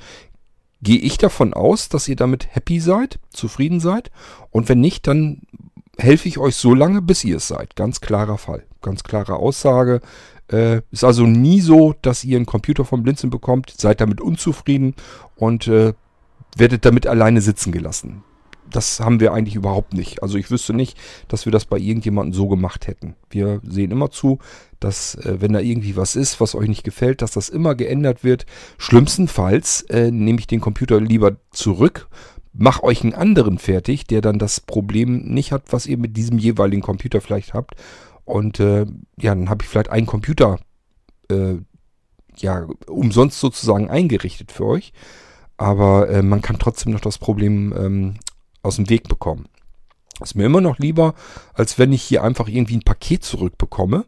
gehe 0.81 0.97
ich 0.97 1.17
davon 1.17 1.53
aus, 1.53 1.89
dass 1.89 2.07
ihr 2.07 2.15
damit 2.15 2.47
happy 2.55 2.79
seid, 2.79 3.19
zufrieden 3.29 3.79
seid. 3.79 4.09
Und 4.49 4.67
wenn 4.67 4.79
nicht, 4.79 5.07
dann 5.07 5.41
helfe 5.97 6.27
ich 6.27 6.39
euch 6.39 6.55
so 6.55 6.73
lange, 6.73 7.03
bis 7.03 7.23
ihr 7.23 7.37
es 7.37 7.47
seid. 7.47 7.75
Ganz 7.75 8.01
klarer 8.01 8.39
Fall. 8.39 8.65
Ganz 8.81 9.03
klare 9.03 9.35
Aussage. 9.35 10.01
Äh, 10.51 10.81
ist 10.89 11.03
also 11.03 11.27
nie 11.27 11.61
so, 11.61 11.93
dass 12.01 12.23
ihr 12.23 12.37
einen 12.37 12.47
Computer 12.47 12.83
vom 12.83 13.03
Blinzeln 13.03 13.29
bekommt, 13.29 13.73
seid 13.77 14.01
damit 14.01 14.19
unzufrieden 14.19 14.95
und 15.35 15.67
äh, 15.67 15.93
werdet 16.57 16.83
damit 16.83 17.05
alleine 17.05 17.41
sitzen 17.41 17.71
gelassen 17.71 18.23
das 18.71 18.99
haben 18.99 19.19
wir 19.19 19.33
eigentlich 19.33 19.55
überhaupt 19.55 19.93
nicht. 19.93 20.23
Also 20.23 20.37
ich 20.37 20.49
wüsste 20.49 20.73
nicht, 20.73 20.97
dass 21.27 21.45
wir 21.45 21.51
das 21.51 21.65
bei 21.65 21.77
irgendjemandem 21.77 22.33
so 22.33 22.47
gemacht 22.47 22.87
hätten. 22.87 23.15
Wir 23.29 23.61
sehen 23.63 23.91
immer 23.91 24.11
zu, 24.11 24.39
dass 24.79 25.15
äh, 25.15 25.37
wenn 25.39 25.53
da 25.53 25.59
irgendwie 25.59 25.95
was 25.95 26.15
ist, 26.15 26.41
was 26.41 26.55
euch 26.55 26.67
nicht 26.67 26.83
gefällt, 26.83 27.21
dass 27.21 27.31
das 27.31 27.49
immer 27.49 27.75
geändert 27.75 28.23
wird. 28.23 28.45
Schlimmstenfalls 28.77 29.83
äh, 29.83 30.11
nehme 30.11 30.39
ich 30.39 30.47
den 30.47 30.61
Computer 30.61 30.99
lieber 30.99 31.37
zurück, 31.51 32.07
mach 32.53 32.81
euch 32.83 33.03
einen 33.03 33.13
anderen 33.13 33.57
fertig, 33.57 34.07
der 34.07 34.21
dann 34.21 34.39
das 34.39 34.59
Problem 34.59 35.19
nicht 35.33 35.51
hat, 35.51 35.63
was 35.69 35.85
ihr 35.85 35.97
mit 35.97 36.17
diesem 36.17 36.37
jeweiligen 36.37 36.81
Computer 36.81 37.21
vielleicht 37.21 37.53
habt. 37.53 37.75
Und 38.25 38.59
äh, 38.59 38.85
ja, 39.17 39.35
dann 39.35 39.49
habe 39.49 39.63
ich 39.63 39.69
vielleicht 39.69 39.89
einen 39.89 40.07
Computer 40.07 40.59
äh, 41.29 41.55
ja 42.37 42.65
umsonst 42.87 43.39
sozusagen 43.39 43.89
eingerichtet 43.89 44.51
für 44.51 44.65
euch 44.65 44.93
aber 45.61 46.09
äh, 46.09 46.23
man 46.23 46.41
kann 46.41 46.57
trotzdem 46.57 46.91
noch 46.91 47.01
das 47.01 47.19
Problem 47.19 47.71
ähm, 47.77 48.13
aus 48.63 48.77
dem 48.77 48.89
Weg 48.89 49.07
bekommen. 49.07 49.45
Ist 50.21 50.35
mir 50.35 50.45
immer 50.45 50.61
noch 50.61 50.77
lieber, 50.77 51.15
als 51.53 51.79
wenn 51.79 51.91
ich 51.91 52.03
hier 52.03 52.23
einfach 52.23 52.47
irgendwie 52.47 52.77
ein 52.77 52.83
Paket 52.83 53.23
zurückbekomme, 53.23 54.05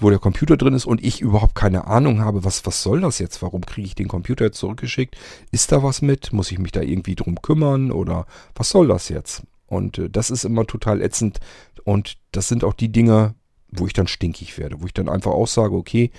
wo 0.00 0.10
der 0.10 0.18
Computer 0.18 0.56
drin 0.56 0.74
ist 0.74 0.86
und 0.86 1.04
ich 1.04 1.20
überhaupt 1.20 1.54
keine 1.54 1.86
Ahnung 1.86 2.20
habe, 2.20 2.44
was, 2.44 2.66
was 2.66 2.82
soll 2.82 3.00
das 3.02 3.18
jetzt? 3.18 3.42
Warum 3.42 3.64
kriege 3.64 3.86
ich 3.86 3.94
den 3.94 4.08
Computer 4.08 4.46
jetzt 4.46 4.58
zurückgeschickt? 4.58 5.16
Ist 5.50 5.70
da 5.70 5.82
was 5.82 6.02
mit? 6.02 6.32
Muss 6.32 6.50
ich 6.50 6.58
mich 6.58 6.72
da 6.72 6.80
irgendwie 6.80 7.14
drum 7.14 7.40
kümmern 7.40 7.92
oder 7.92 8.26
was 8.54 8.70
soll 8.70 8.88
das 8.88 9.08
jetzt? 9.08 9.42
Und 9.66 9.98
äh, 9.98 10.10
das 10.10 10.30
ist 10.30 10.44
immer 10.44 10.66
total 10.66 11.00
ätzend 11.00 11.38
und 11.84 12.16
das 12.32 12.48
sind 12.48 12.64
auch 12.64 12.74
die 12.74 12.90
Dinge, 12.90 13.34
wo 13.68 13.86
ich 13.86 13.92
dann 13.92 14.06
stinkig 14.06 14.58
werde, 14.58 14.80
wo 14.82 14.86
ich 14.86 14.94
dann 14.94 15.08
einfach 15.08 15.30
auch 15.30 15.48
sage, 15.48 15.74
okay, 15.74 16.10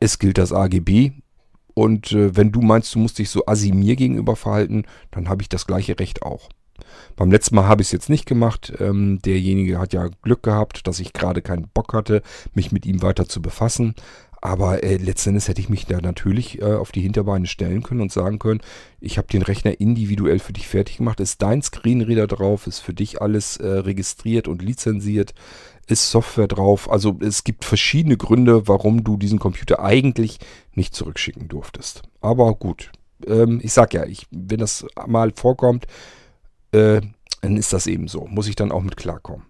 es 0.00 0.18
gilt 0.18 0.38
das 0.38 0.52
AGB 0.52 1.12
und 1.74 2.12
äh, 2.12 2.36
wenn 2.36 2.52
du 2.52 2.60
meinst, 2.60 2.94
du 2.94 2.98
musst 2.98 3.18
dich 3.18 3.30
so 3.30 3.44
assi 3.46 3.72
mir 3.72 3.96
gegenüber 3.96 4.36
verhalten, 4.36 4.84
dann 5.10 5.28
habe 5.28 5.42
ich 5.42 5.48
das 5.48 5.66
gleiche 5.66 5.98
Recht 5.98 6.22
auch. 6.22 6.48
Beim 7.16 7.30
letzten 7.30 7.54
Mal 7.56 7.66
habe 7.66 7.82
ich 7.82 7.88
es 7.88 7.92
jetzt 7.92 8.10
nicht 8.10 8.26
gemacht. 8.26 8.72
Ähm, 8.78 9.20
derjenige 9.24 9.78
hat 9.78 9.92
ja 9.92 10.08
Glück 10.22 10.42
gehabt, 10.42 10.86
dass 10.86 11.00
ich 11.00 11.12
gerade 11.12 11.42
keinen 11.42 11.68
Bock 11.68 11.92
hatte, 11.92 12.22
mich 12.54 12.72
mit 12.72 12.86
ihm 12.86 13.02
weiter 13.02 13.28
zu 13.28 13.40
befassen. 13.42 13.94
Aber 14.46 14.84
äh, 14.84 14.96
letztendlich 14.96 15.48
hätte 15.48 15.60
ich 15.60 15.68
mich 15.68 15.86
da 15.86 16.00
natürlich 16.00 16.60
äh, 16.60 16.74
auf 16.74 16.92
die 16.92 17.00
Hinterbeine 17.00 17.46
stellen 17.46 17.82
können 17.82 18.00
und 18.00 18.12
sagen 18.12 18.38
können, 18.38 18.60
ich 19.00 19.18
habe 19.18 19.28
den 19.28 19.42
Rechner 19.42 19.80
individuell 19.80 20.38
für 20.38 20.52
dich 20.52 20.68
fertig 20.68 20.98
gemacht, 20.98 21.20
ist 21.20 21.42
dein 21.42 21.62
Screenreader 21.62 22.26
drauf, 22.26 22.66
ist 22.66 22.80
für 22.80 22.94
dich 22.94 23.20
alles 23.20 23.56
äh, 23.56 23.66
registriert 23.66 24.46
und 24.46 24.62
lizenziert, 24.62 25.34
ist 25.86 26.10
Software 26.10 26.48
drauf. 26.48 26.90
Also 26.90 27.18
es 27.20 27.44
gibt 27.44 27.64
verschiedene 27.64 28.16
Gründe, 28.16 28.68
warum 28.68 29.04
du 29.04 29.16
diesen 29.16 29.38
Computer 29.38 29.82
eigentlich 29.82 30.38
nicht 30.74 30.94
zurückschicken 30.94 31.48
durftest. 31.48 32.02
Aber 32.20 32.54
gut, 32.54 32.92
ähm, 33.26 33.60
ich 33.62 33.72
sag 33.72 33.94
ja, 33.94 34.04
ich, 34.04 34.26
wenn 34.30 34.60
das 34.60 34.86
mal 35.06 35.32
vorkommt, 35.34 35.86
äh, 36.72 37.00
dann 37.42 37.56
ist 37.56 37.72
das 37.72 37.86
eben 37.86 38.08
so. 38.08 38.26
Muss 38.26 38.48
ich 38.48 38.56
dann 38.56 38.72
auch 38.72 38.82
mit 38.82 38.96
klarkommen. 38.96 39.46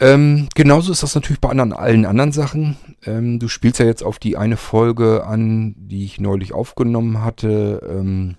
Ähm, 0.00 0.48
genauso 0.54 0.92
ist 0.92 1.02
das 1.02 1.14
natürlich 1.14 1.40
bei 1.40 1.50
anderen, 1.50 1.72
allen 1.72 2.04
anderen 2.04 2.32
Sachen. 2.32 2.76
Ähm, 3.04 3.38
du 3.38 3.48
spielst 3.48 3.78
ja 3.78 3.86
jetzt 3.86 4.02
auf 4.02 4.18
die 4.18 4.36
eine 4.36 4.56
Folge 4.56 5.24
an, 5.24 5.74
die 5.76 6.04
ich 6.04 6.20
neulich 6.20 6.52
aufgenommen 6.52 7.22
hatte. 7.22 7.80
Ähm, 7.88 8.36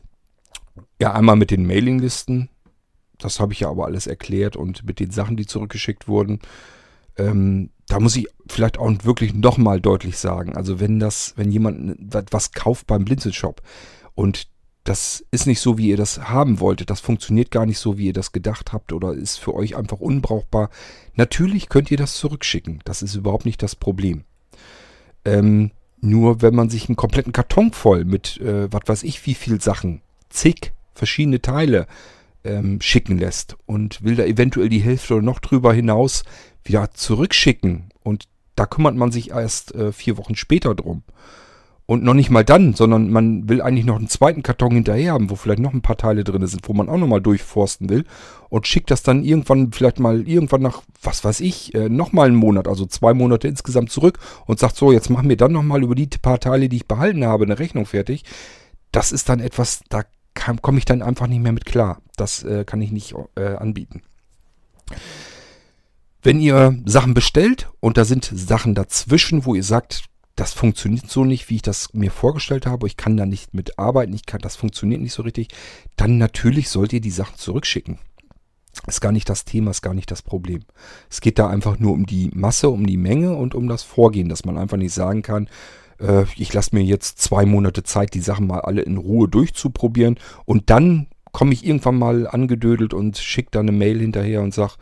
ja, 1.01 1.13
einmal 1.13 1.35
mit 1.35 1.51
den 1.51 1.65
Mailinglisten. 1.65 2.49
Das 3.17 3.39
habe 3.39 3.53
ich 3.53 3.61
ja 3.61 3.69
aber 3.69 3.85
alles 3.85 4.07
erklärt 4.07 4.55
und 4.57 4.85
mit 4.85 4.99
den 4.99 5.11
Sachen, 5.11 5.37
die 5.37 5.45
zurückgeschickt 5.45 6.07
wurden. 6.07 6.39
Ähm, 7.17 7.69
da 7.87 7.99
muss 7.99 8.15
ich 8.15 8.27
vielleicht 8.47 8.77
auch 8.77 8.91
wirklich 9.03 9.33
nochmal 9.33 9.79
deutlich 9.79 10.17
sagen. 10.17 10.57
Also 10.57 10.79
wenn 10.79 10.99
das, 10.99 11.33
wenn 11.37 11.51
jemand 11.51 11.97
was 12.31 12.51
kauft 12.51 12.87
beim 12.87 13.05
Blinzelshop 13.05 13.61
und 14.15 14.47
das 14.85 15.25
ist 15.31 15.47
nicht 15.47 15.59
so, 15.59 15.77
wie 15.79 15.89
ihr 15.89 15.97
das 15.97 16.29
haben 16.29 16.59
wolltet. 16.59 16.91
Das 16.91 16.99
funktioniert 16.99 17.49
gar 17.49 17.65
nicht 17.65 17.79
so, 17.79 17.97
wie 17.97 18.05
ihr 18.05 18.13
das 18.13 18.31
gedacht 18.31 18.71
habt 18.71 18.93
oder 18.93 19.13
ist 19.13 19.37
für 19.37 19.55
euch 19.55 19.75
einfach 19.75 19.99
unbrauchbar. 19.99 20.69
Natürlich 21.15 21.69
könnt 21.69 21.89
ihr 21.89 21.97
das 21.97 22.13
zurückschicken. 22.13 22.81
Das 22.85 23.01
ist 23.01 23.15
überhaupt 23.15 23.45
nicht 23.45 23.63
das 23.63 23.75
Problem. 23.75 24.23
Ähm, 25.25 25.71
nur 26.01 26.43
wenn 26.43 26.53
man 26.53 26.69
sich 26.69 26.87
einen 26.87 26.95
kompletten 26.95 27.33
Karton 27.33 27.73
voll 27.73 28.05
mit, 28.05 28.39
äh, 28.39 28.71
was 28.71 28.83
weiß 28.85 29.03
ich, 29.03 29.25
wie 29.25 29.33
viel 29.33 29.59
Sachen, 29.59 30.01
zig 30.29 30.71
verschiedene 30.93 31.41
Teile 31.41 31.87
ähm, 32.43 32.79
schicken 32.79 33.17
lässt 33.17 33.57
und 33.65 34.03
will 34.03 34.15
da 34.15 34.23
eventuell 34.23 34.69
die 34.69 34.83
Hälfte 34.83 35.15
oder 35.15 35.23
noch 35.23 35.39
drüber 35.39 35.73
hinaus 35.73 36.23
wieder 36.63 36.91
zurückschicken 36.91 37.89
und 38.03 38.25
da 38.55 38.67
kümmert 38.67 38.95
man 38.95 39.11
sich 39.11 39.31
erst 39.31 39.73
äh, 39.73 39.91
vier 39.91 40.17
Wochen 40.17 40.35
später 40.35 40.75
drum. 40.75 41.03
Und 41.87 42.03
noch 42.03 42.15
nicht 42.15 42.31
mal 42.31 42.43
dann, 42.43 42.73
sondern 42.73 43.11
man 43.11 43.47
will 43.47 43.61
eigentlich 43.61 43.85
noch 43.85 43.97
einen 43.97 44.07
zweiten 44.07 44.41
Karton 44.41 44.71
hinterher 44.71 45.13
haben, 45.13 45.29
wo 45.29 45.35
vielleicht 45.35 45.59
noch 45.59 45.73
ein 45.73 45.83
paar 45.83 45.97
Teile 45.97 46.23
drin 46.23 46.45
sind, 46.47 46.67
wo 46.67 46.73
man 46.73 46.89
auch 46.89 46.97
nochmal 46.97 47.21
durchforsten 47.21 47.89
will 47.89 48.05
und 48.49 48.65
schickt 48.65 48.89
das 48.89 49.03
dann 49.03 49.23
irgendwann, 49.23 49.71
vielleicht 49.71 49.99
mal 49.99 50.27
irgendwann 50.27 50.63
nach, 50.63 50.81
was 51.03 51.23
weiß 51.23 51.41
ich, 51.41 51.75
äh, 51.75 51.87
nochmal 51.87 52.27
einen 52.27 52.37
Monat, 52.37 52.67
also 52.67 52.87
zwei 52.87 53.13
Monate 53.13 53.47
insgesamt 53.47 53.91
zurück 53.91 54.17
und 54.47 54.57
sagt 54.57 54.77
so, 54.77 54.91
jetzt 54.91 55.11
machen 55.11 55.29
wir 55.29 55.37
dann 55.37 55.51
nochmal 55.51 55.83
über 55.83 55.93
die 55.93 56.07
paar 56.07 56.39
Teile, 56.39 56.69
die 56.69 56.77
ich 56.77 56.87
behalten 56.87 57.23
habe, 57.23 57.45
eine 57.45 57.59
Rechnung 57.59 57.85
fertig. 57.85 58.23
Das 58.91 59.11
ist 59.11 59.29
dann 59.29 59.39
etwas, 59.39 59.81
da 59.89 60.03
komme 60.33 60.79
ich 60.79 60.85
dann 60.85 61.03
einfach 61.03 61.27
nicht 61.27 61.41
mehr 61.41 61.51
mit 61.51 61.65
klar. 61.65 62.01
Das 62.17 62.43
äh, 62.43 62.65
kann 62.65 62.81
ich 62.81 62.91
nicht 62.91 63.13
äh, 63.35 63.55
anbieten. 63.55 64.01
Wenn 66.23 66.39
ihr 66.39 66.81
Sachen 66.85 67.13
bestellt 67.13 67.69
und 67.79 67.97
da 67.97 68.05
sind 68.05 68.25
Sachen 68.33 68.73
dazwischen, 68.73 69.45
wo 69.45 69.53
ihr 69.53 69.63
sagt, 69.63 70.05
das 70.35 70.53
funktioniert 70.53 71.09
so 71.09 71.23
nicht, 71.23 71.49
wie 71.49 71.55
ich 71.55 71.61
das 71.61 71.93
mir 71.93 72.11
vorgestellt 72.11 72.65
habe. 72.65 72.87
Ich 72.87 72.97
kann 72.97 73.17
da 73.17 73.25
nicht 73.25 73.53
mitarbeiten, 73.53 74.13
ich 74.13 74.25
kann, 74.25 74.41
das 74.41 74.55
funktioniert 74.55 75.01
nicht 75.01 75.13
so 75.13 75.23
richtig. 75.23 75.49
Dann 75.95 76.17
natürlich 76.17 76.69
sollt 76.69 76.93
ihr 76.93 77.01
die 77.01 77.11
Sachen 77.11 77.37
zurückschicken. 77.37 77.99
Ist 78.87 78.99
gar 78.99 79.13
nicht 79.13 79.29
das 79.29 79.45
Thema, 79.45 79.71
ist 79.71 79.81
gar 79.81 79.93
nicht 79.93 80.11
das 80.11 80.21
Problem. 80.21 80.63
Es 81.09 81.21
geht 81.21 81.39
da 81.39 81.47
einfach 81.47 81.79
nur 81.79 81.93
um 81.93 82.05
die 82.05 82.29
Masse, 82.33 82.69
um 82.69 82.85
die 82.85 82.97
Menge 82.97 83.35
und 83.35 83.55
um 83.55 83.69
das 83.69 83.83
Vorgehen, 83.83 84.27
dass 84.27 84.43
man 84.43 84.57
einfach 84.57 84.77
nicht 84.77 84.93
sagen 84.93 85.21
kann, 85.21 85.47
äh, 85.99 86.25
ich 86.35 86.53
lasse 86.53 86.75
mir 86.75 86.83
jetzt 86.83 87.19
zwei 87.19 87.45
Monate 87.45 87.83
Zeit, 87.83 88.13
die 88.13 88.19
Sachen 88.19 88.47
mal 88.47 88.59
alle 88.59 88.81
in 88.81 88.97
Ruhe 88.97 89.29
durchzuprobieren 89.29 90.19
und 90.43 90.69
dann 90.69 91.07
komme 91.31 91.53
ich 91.53 91.65
irgendwann 91.65 91.97
mal 91.97 92.27
angedödelt 92.27 92.93
und 92.93 93.17
schicke 93.17 93.49
da 93.51 93.59
eine 93.61 93.71
Mail 93.71 93.99
hinterher 93.99 94.41
und 94.41 94.53
sage, 94.53 94.73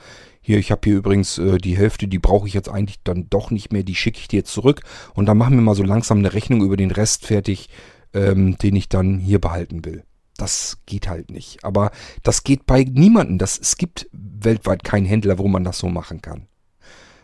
hier, 0.46 0.60
ich 0.60 0.72
habe 0.72 0.82
hier 0.84 0.98
übrigens 0.98 1.38
äh, 1.38 1.58
die 1.58 1.78
Hälfte, 1.78 2.08
die 2.08 2.20
brauche 2.20 2.48
ich 2.48 2.54
jetzt 2.54 2.68
eigentlich 2.68 3.02
dann 3.04 3.30
doch 3.30 3.50
nicht 3.50 3.72
mehr, 3.72 3.84
die 3.84 3.96
schicke 3.96 4.20
ich 4.20 4.28
dir 4.28 4.44
zurück. 4.44 4.82
Und 5.14 5.26
dann 5.26 5.38
machen 5.38 5.56
wir 5.56 5.62
mal 5.62 5.74
so 5.74 5.84
langsam 5.84 6.20
eine 6.20 6.34
Rechnung 6.34 6.62
über 6.62 6.76
den 6.76 6.92
Rest 6.92 7.26
fertig, 7.26 7.70
ähm, 8.14 8.58
den 8.58 8.76
ich 8.76 8.90
dann 8.90 9.20
hier 9.20 9.40
behalten 9.40 9.86
will. 9.86 10.04
Das 10.36 10.80
geht 10.86 11.08
halt 11.08 11.32
nicht. 11.32 11.64
Aber 11.64 11.92
das 12.24 12.44
geht 12.44 12.66
bei 12.66 12.84
niemandem. 12.84 13.38
Das, 13.38 13.58
es 13.58 13.78
gibt 13.78 14.10
weltweit 14.12 14.84
keinen 14.84 15.06
Händler, 15.06 15.38
wo 15.38 15.48
man 15.48 15.64
das 15.64 15.80
so 15.80 15.88
machen 15.88 16.22
kann. 16.22 16.48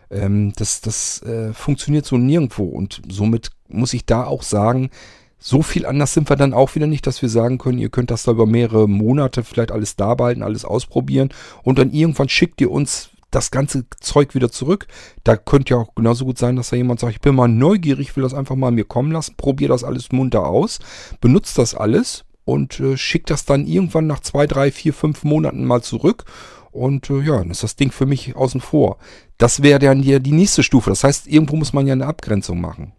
Ähm, 0.09 0.53
das 0.55 0.79
das 0.79 1.21
äh, 1.23 1.53
funktioniert 1.53 2.05
so 2.05 2.17
nirgendwo. 2.17 2.65
Und 2.69 3.01
somit 3.09 3.49
muss 3.67 3.93
ich 3.93 4.05
da 4.05 4.23
auch 4.23 4.43
sagen, 4.43 4.91
so 5.39 5.61
viel 5.61 5.85
anders 5.85 6.13
sind 6.13 6.29
wir 6.29 6.35
dann 6.35 6.53
auch 6.53 6.75
wieder 6.75 6.87
nicht, 6.87 7.07
dass 7.07 7.21
wir 7.21 7.29
sagen 7.29 7.57
können, 7.57 7.79
ihr 7.79 7.89
könnt 7.89 8.11
das 8.11 8.23
da 8.23 8.31
über 8.31 8.45
mehrere 8.45 8.87
Monate 8.87 9.43
vielleicht 9.43 9.71
alles 9.71 9.95
da 9.95 10.13
behalten, 10.15 10.43
alles 10.43 10.65
ausprobieren 10.65 11.29
und 11.63 11.79
dann 11.79 11.91
irgendwann 11.91 12.29
schickt 12.29 12.59
ihr 12.61 12.69
uns 12.69 13.09
das 13.31 13.51
ganze 13.51 13.85
Zeug 13.99 14.35
wieder 14.35 14.51
zurück. 14.51 14.87
Da 15.23 15.37
könnte 15.37 15.73
ja 15.73 15.79
auch 15.79 15.95
genauso 15.95 16.25
gut 16.25 16.37
sein, 16.37 16.55
dass 16.55 16.69
da 16.69 16.75
jemand 16.75 16.99
sagt, 16.99 17.13
ich 17.13 17.21
bin 17.21 17.35
mal 17.35 17.47
neugierig, 17.47 18.15
will 18.15 18.23
das 18.23 18.33
einfach 18.33 18.55
mal 18.55 18.71
mir 18.71 18.85
kommen 18.85 19.11
lassen, 19.11 19.35
probiere 19.37 19.71
das 19.71 19.83
alles 19.83 20.11
munter 20.11 20.47
aus, 20.47 20.79
benutzt 21.21 21.57
das 21.57 21.75
alles 21.75 22.25
und 22.45 22.79
äh, 22.79 22.97
schickt 22.97 23.29
das 23.29 23.45
dann 23.45 23.67
irgendwann 23.67 24.07
nach 24.07 24.21
zwei, 24.21 24.47
drei, 24.47 24.71
vier, 24.71 24.93
fünf 24.93 25.23
Monaten 25.23 25.65
mal 25.65 25.81
zurück. 25.81 26.25
Und 26.71 27.09
äh, 27.09 27.21
ja, 27.21 27.37
dann 27.37 27.51
ist 27.51 27.63
das 27.63 27.75
Ding 27.75 27.91
für 27.91 28.05
mich 28.05 28.35
außen 28.35 28.61
vor. 28.61 28.97
Das 29.37 29.63
wäre 29.63 29.79
dann 29.79 30.01
hier 30.01 30.19
die 30.19 30.31
nächste 30.31 30.63
Stufe. 30.63 30.89
Das 30.89 31.03
heißt, 31.03 31.27
irgendwo 31.27 31.55
muss 31.55 31.73
man 31.73 31.87
ja 31.87 31.93
eine 31.93 32.05
Abgrenzung 32.05 32.59
machen. 32.59 32.93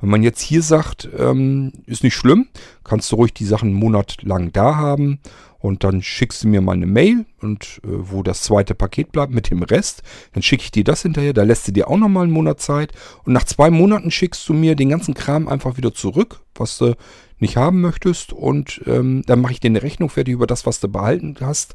Wenn 0.00 0.10
man 0.10 0.22
jetzt 0.22 0.40
hier 0.40 0.62
sagt, 0.62 1.08
ähm, 1.16 1.72
ist 1.86 2.04
nicht 2.04 2.14
schlimm, 2.14 2.48
kannst 2.84 3.10
du 3.10 3.16
ruhig 3.16 3.34
die 3.34 3.44
Sachen 3.44 3.70
einen 3.70 3.78
Monat 3.78 4.22
lang 4.22 4.52
da 4.52 4.76
haben 4.76 5.20
und 5.58 5.84
dann 5.84 6.02
schickst 6.02 6.44
du 6.44 6.48
mir 6.48 6.60
mal 6.60 6.72
eine 6.72 6.86
Mail 6.86 7.26
und 7.40 7.80
äh, 7.84 7.88
wo 7.88 8.22
das 8.22 8.42
zweite 8.42 8.74
Paket 8.74 9.12
bleibt 9.12 9.32
mit 9.32 9.50
dem 9.50 9.62
Rest, 9.62 10.02
dann 10.32 10.42
schicke 10.42 10.64
ich 10.64 10.70
dir 10.70 10.84
das 10.84 11.02
hinterher, 11.02 11.32
da 11.32 11.42
lässt 11.42 11.66
du 11.68 11.72
dir 11.72 11.88
auch 11.88 11.96
nochmal 11.96 12.24
einen 12.24 12.32
Monat 12.32 12.60
Zeit 12.60 12.92
und 13.24 13.32
nach 13.32 13.44
zwei 13.44 13.70
Monaten 13.70 14.10
schickst 14.10 14.48
du 14.48 14.52
mir 14.52 14.76
den 14.76 14.90
ganzen 14.90 15.14
Kram 15.14 15.48
einfach 15.48 15.76
wieder 15.76 15.92
zurück, 15.92 16.40
was 16.54 16.78
du 16.78 16.94
nicht 17.38 17.56
haben 17.56 17.80
möchtest 17.80 18.32
und 18.32 18.80
ähm, 18.86 19.22
dann 19.26 19.40
mache 19.40 19.52
ich 19.52 19.60
dir 19.60 19.68
eine 19.68 19.82
Rechnung 19.82 20.08
fertig 20.08 20.34
über 20.34 20.46
das, 20.46 20.66
was 20.66 20.80
du 20.80 20.88
behalten 20.88 21.36
hast 21.40 21.74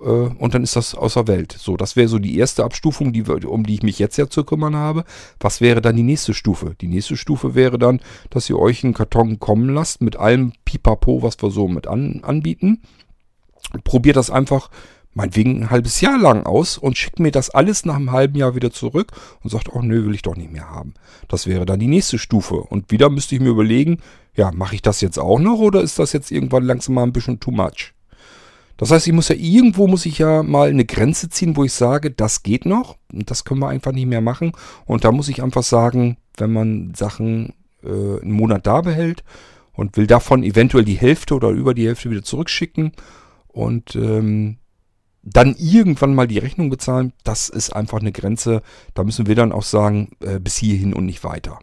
und 0.00 0.54
dann 0.54 0.62
ist 0.62 0.76
das 0.76 0.94
außer 0.94 1.26
Welt. 1.26 1.54
So, 1.58 1.76
das 1.76 1.94
wäre 1.94 2.08
so 2.08 2.18
die 2.18 2.38
erste 2.38 2.64
Abstufung, 2.64 3.12
die, 3.12 3.22
um 3.22 3.64
die 3.64 3.74
ich 3.74 3.82
mich 3.82 3.98
jetzt 3.98 4.16
ja 4.16 4.28
zu 4.28 4.44
kümmern 4.44 4.74
habe. 4.74 5.04
Was 5.38 5.60
wäre 5.60 5.82
dann 5.82 5.96
die 5.96 6.02
nächste 6.02 6.32
Stufe? 6.32 6.74
Die 6.80 6.88
nächste 6.88 7.16
Stufe 7.16 7.54
wäre 7.54 7.78
dann, 7.78 8.00
dass 8.30 8.48
ihr 8.48 8.58
euch 8.58 8.82
einen 8.82 8.94
Karton 8.94 9.38
kommen 9.40 9.68
lasst 9.68 10.00
mit 10.00 10.16
allem 10.16 10.52
Pipapo, 10.64 11.22
was 11.22 11.42
wir 11.42 11.50
so 11.50 11.68
mit 11.68 11.86
an, 11.86 12.20
anbieten. 12.22 12.80
Probiert 13.84 14.16
das 14.16 14.30
einfach 14.30 14.70
meinetwegen 15.12 15.64
ein 15.64 15.70
halbes 15.70 16.00
Jahr 16.00 16.18
lang 16.18 16.46
aus 16.46 16.78
und 16.78 16.96
schickt 16.96 17.18
mir 17.18 17.32
das 17.32 17.50
alles 17.50 17.84
nach 17.84 17.96
einem 17.96 18.12
halben 18.12 18.36
Jahr 18.36 18.54
wieder 18.54 18.70
zurück 18.70 19.12
und 19.42 19.50
sagt, 19.50 19.68
oh 19.70 19.82
nö, 19.82 20.06
will 20.06 20.14
ich 20.14 20.22
doch 20.22 20.36
nicht 20.36 20.52
mehr 20.52 20.70
haben. 20.70 20.94
Das 21.28 21.46
wäre 21.46 21.66
dann 21.66 21.80
die 21.80 21.88
nächste 21.88 22.18
Stufe. 22.18 22.54
Und 22.54 22.90
wieder 22.90 23.10
müsste 23.10 23.34
ich 23.34 23.40
mir 23.40 23.50
überlegen, 23.50 23.98
ja, 24.34 24.50
mache 24.52 24.76
ich 24.76 24.82
das 24.82 25.02
jetzt 25.02 25.18
auch 25.18 25.38
noch 25.38 25.58
oder 25.58 25.82
ist 25.82 25.98
das 25.98 26.14
jetzt 26.14 26.30
irgendwann 26.30 26.64
langsam 26.64 26.94
mal 26.94 27.02
ein 27.02 27.12
bisschen 27.12 27.40
too 27.40 27.50
much? 27.50 27.92
Das 28.80 28.90
heißt, 28.90 29.06
ich 29.06 29.12
muss 29.12 29.28
ja 29.28 29.34
irgendwo 29.34 29.86
muss 29.86 30.06
ich 30.06 30.16
ja 30.16 30.42
mal 30.42 30.70
eine 30.70 30.86
Grenze 30.86 31.28
ziehen, 31.28 31.54
wo 31.54 31.64
ich 31.64 31.74
sage, 31.74 32.10
das 32.10 32.42
geht 32.42 32.64
noch 32.64 32.96
und 33.12 33.30
das 33.30 33.44
können 33.44 33.60
wir 33.60 33.68
einfach 33.68 33.92
nicht 33.92 34.06
mehr 34.06 34.22
machen. 34.22 34.52
Und 34.86 35.04
da 35.04 35.12
muss 35.12 35.28
ich 35.28 35.42
einfach 35.42 35.62
sagen, 35.62 36.16
wenn 36.38 36.50
man 36.50 36.94
Sachen 36.94 37.52
äh, 37.84 37.88
einen 37.88 38.32
Monat 38.32 38.66
da 38.66 38.80
behält 38.80 39.22
und 39.74 39.98
will 39.98 40.06
davon 40.06 40.42
eventuell 40.42 40.86
die 40.86 40.98
Hälfte 40.98 41.34
oder 41.34 41.50
über 41.50 41.74
die 41.74 41.86
Hälfte 41.86 42.08
wieder 42.08 42.22
zurückschicken 42.22 42.92
und 43.48 43.96
ähm, 43.96 44.56
dann 45.22 45.54
irgendwann 45.58 46.14
mal 46.14 46.26
die 46.26 46.38
Rechnung 46.38 46.70
bezahlen, 46.70 47.12
das 47.22 47.50
ist 47.50 47.76
einfach 47.76 48.00
eine 48.00 48.12
Grenze. 48.12 48.62
Da 48.94 49.04
müssen 49.04 49.26
wir 49.26 49.34
dann 49.34 49.52
auch 49.52 49.62
sagen, 49.62 50.12
äh, 50.20 50.40
bis 50.40 50.56
hierhin 50.56 50.94
und 50.94 51.04
nicht 51.04 51.22
weiter. 51.22 51.58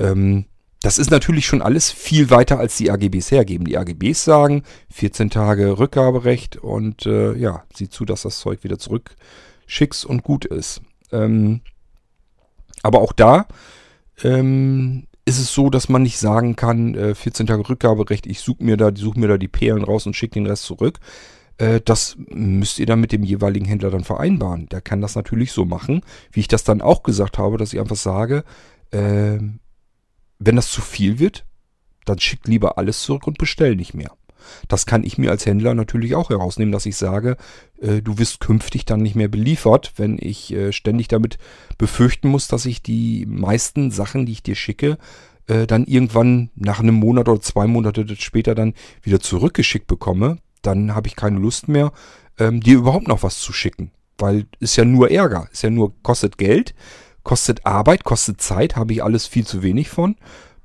Ähm, 0.00 0.46
das 0.82 0.98
ist 0.98 1.10
natürlich 1.10 1.46
schon 1.46 1.62
alles 1.62 1.90
viel 1.90 2.30
weiter, 2.30 2.58
als 2.58 2.76
die 2.76 2.90
AGBs 2.90 3.30
hergeben. 3.30 3.66
Die 3.66 3.78
AGBs 3.78 4.24
sagen 4.24 4.64
14 4.90 5.30
Tage 5.30 5.78
Rückgaberecht 5.78 6.56
und 6.56 7.06
äh, 7.06 7.34
ja, 7.34 7.62
sieh 7.72 7.88
zu, 7.88 8.04
dass 8.04 8.22
das 8.22 8.40
Zeug 8.40 8.64
wieder 8.64 8.78
zurückschickst 8.78 10.04
und 10.04 10.24
gut 10.24 10.44
ist. 10.44 10.82
Ähm, 11.12 11.60
Aber 12.82 13.00
auch 13.00 13.12
da 13.12 13.46
ähm, 14.24 15.06
ist 15.24 15.38
es 15.38 15.54
so, 15.54 15.70
dass 15.70 15.88
man 15.88 16.02
nicht 16.02 16.18
sagen 16.18 16.56
kann, 16.56 16.94
äh, 16.96 17.14
14 17.14 17.46
Tage 17.46 17.68
Rückgaberecht, 17.68 18.26
ich 18.26 18.40
suche 18.40 18.64
mir 18.64 18.76
da, 18.76 18.90
suche 18.94 19.20
mir 19.20 19.28
da 19.28 19.38
die 19.38 19.48
Perlen 19.48 19.84
raus 19.84 20.06
und 20.06 20.16
schicke 20.16 20.34
den 20.34 20.46
Rest 20.46 20.64
zurück. 20.64 20.98
Äh, 21.58 21.80
das 21.84 22.16
müsst 22.28 22.80
ihr 22.80 22.86
dann 22.86 23.00
mit 23.00 23.12
dem 23.12 23.22
jeweiligen 23.22 23.66
Händler 23.66 23.90
dann 23.90 24.04
vereinbaren. 24.04 24.68
Der 24.68 24.80
kann 24.80 25.00
das 25.00 25.14
natürlich 25.14 25.52
so 25.52 25.64
machen, 25.64 26.02
wie 26.32 26.40
ich 26.40 26.48
das 26.48 26.64
dann 26.64 26.80
auch 26.80 27.04
gesagt 27.04 27.38
habe, 27.38 27.56
dass 27.56 27.72
ich 27.72 27.78
einfach 27.78 27.96
sage, 27.96 28.42
äh, 28.90 29.38
wenn 30.44 30.56
das 30.56 30.70
zu 30.70 30.80
viel 30.80 31.18
wird, 31.18 31.44
dann 32.04 32.18
schickt 32.18 32.48
lieber 32.48 32.78
alles 32.78 33.02
zurück 33.02 33.26
und 33.26 33.38
bestell 33.38 33.76
nicht 33.76 33.94
mehr. 33.94 34.12
Das 34.68 34.86
kann 34.86 35.04
ich 35.04 35.18
mir 35.18 35.30
als 35.30 35.46
Händler 35.46 35.74
natürlich 35.74 36.14
auch 36.14 36.30
herausnehmen, 36.30 36.72
dass 36.72 36.86
ich 36.86 36.96
sage, 36.96 37.36
äh, 37.80 38.02
du 38.02 38.18
wirst 38.18 38.40
künftig 38.40 38.84
dann 38.84 39.00
nicht 39.00 39.14
mehr 39.14 39.28
beliefert, 39.28 39.92
wenn 39.96 40.18
ich 40.20 40.52
äh, 40.52 40.72
ständig 40.72 41.08
damit 41.08 41.38
befürchten 41.78 42.28
muss, 42.28 42.48
dass 42.48 42.66
ich 42.66 42.82
die 42.82 43.24
meisten 43.26 43.90
Sachen, 43.90 44.26
die 44.26 44.32
ich 44.32 44.42
dir 44.42 44.56
schicke, 44.56 44.98
äh, 45.46 45.66
dann 45.66 45.84
irgendwann 45.84 46.50
nach 46.54 46.80
einem 46.80 46.96
Monat 46.96 47.28
oder 47.28 47.40
zwei 47.40 47.66
Monate 47.66 48.04
später 48.16 48.54
dann 48.54 48.74
wieder 49.02 49.20
zurückgeschickt 49.20 49.86
bekomme. 49.86 50.38
Dann 50.62 50.94
habe 50.94 51.08
ich 51.08 51.16
keine 51.16 51.38
Lust 51.38 51.68
mehr, 51.68 51.92
ähm, 52.38 52.60
dir 52.60 52.78
überhaupt 52.78 53.08
noch 53.08 53.22
was 53.22 53.38
zu 53.38 53.52
schicken. 53.52 53.90
Weil 54.18 54.46
ist 54.60 54.76
ja 54.76 54.84
nur 54.84 55.10
Ärger, 55.10 55.48
ist 55.52 55.62
ja 55.62 55.70
nur, 55.70 55.94
kostet 56.02 56.38
Geld, 56.38 56.74
kostet 57.22 57.66
Arbeit, 57.66 58.04
kostet 58.04 58.40
Zeit, 58.40 58.76
habe 58.76 58.92
ich 58.92 59.02
alles 59.02 59.26
viel 59.26 59.46
zu 59.46 59.62
wenig 59.62 59.90
von 59.90 60.16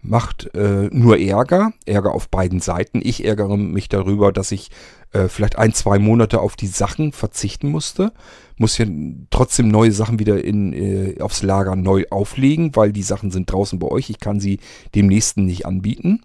macht 0.08 0.54
äh, 0.56 0.90
nur 0.92 1.20
Ärger, 1.20 1.74
Ärger 1.86 2.14
auf 2.14 2.30
beiden 2.30 2.60
Seiten. 2.60 3.02
Ich 3.04 3.26
ärgere 3.26 3.58
mich 3.58 3.90
darüber, 3.90 4.32
dass 4.32 4.52
ich 4.52 4.70
äh, 5.12 5.28
vielleicht 5.28 5.58
ein, 5.58 5.74
zwei 5.74 6.00
Monate 6.00 6.40
auf 6.40 6.56
die 6.56 6.68
Sachen 6.68 7.12
verzichten 7.12 7.70
musste. 7.70 8.14
Muss 8.58 8.78
ja 8.78 8.86
trotzdem 9.30 9.68
neue 9.68 9.92
Sachen 9.92 10.20
wieder 10.20 10.44
in, 10.44 10.74
äh, 10.74 11.20
aufs 11.20 11.44
Lager 11.44 11.76
neu 11.76 12.06
auflegen, 12.10 12.76
weil 12.76 12.94
die 12.94 13.04
Sachen 13.04 13.32
sind 13.32 13.52
draußen 13.52 13.80
bei 13.80 13.88
euch. 13.88 14.10
Ich 14.10 14.20
kann 14.20 14.40
sie 14.40 14.60
dem 14.96 15.08
nächsten 15.08 15.46
nicht 15.46 15.66
anbieten. 15.66 16.22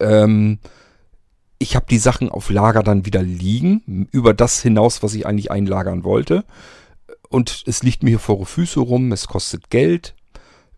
Ähm, 0.00 0.58
ich 1.58 1.76
habe 1.76 1.86
die 1.88 1.98
Sachen 1.98 2.30
auf 2.30 2.50
Lager 2.50 2.82
dann 2.82 3.06
wieder 3.06 3.22
liegen, 3.22 4.08
über 4.10 4.34
das 4.34 4.60
hinaus, 4.60 5.02
was 5.02 5.14
ich 5.14 5.26
eigentlich 5.26 5.50
einlagern 5.50 6.04
wollte. 6.04 6.44
Und 7.34 7.64
es 7.66 7.82
liegt 7.82 8.04
mir 8.04 8.10
hier 8.10 8.18
vor 8.20 8.46
Füße 8.46 8.78
rum, 8.78 9.10
es 9.10 9.26
kostet 9.26 9.68
Geld. 9.68 10.14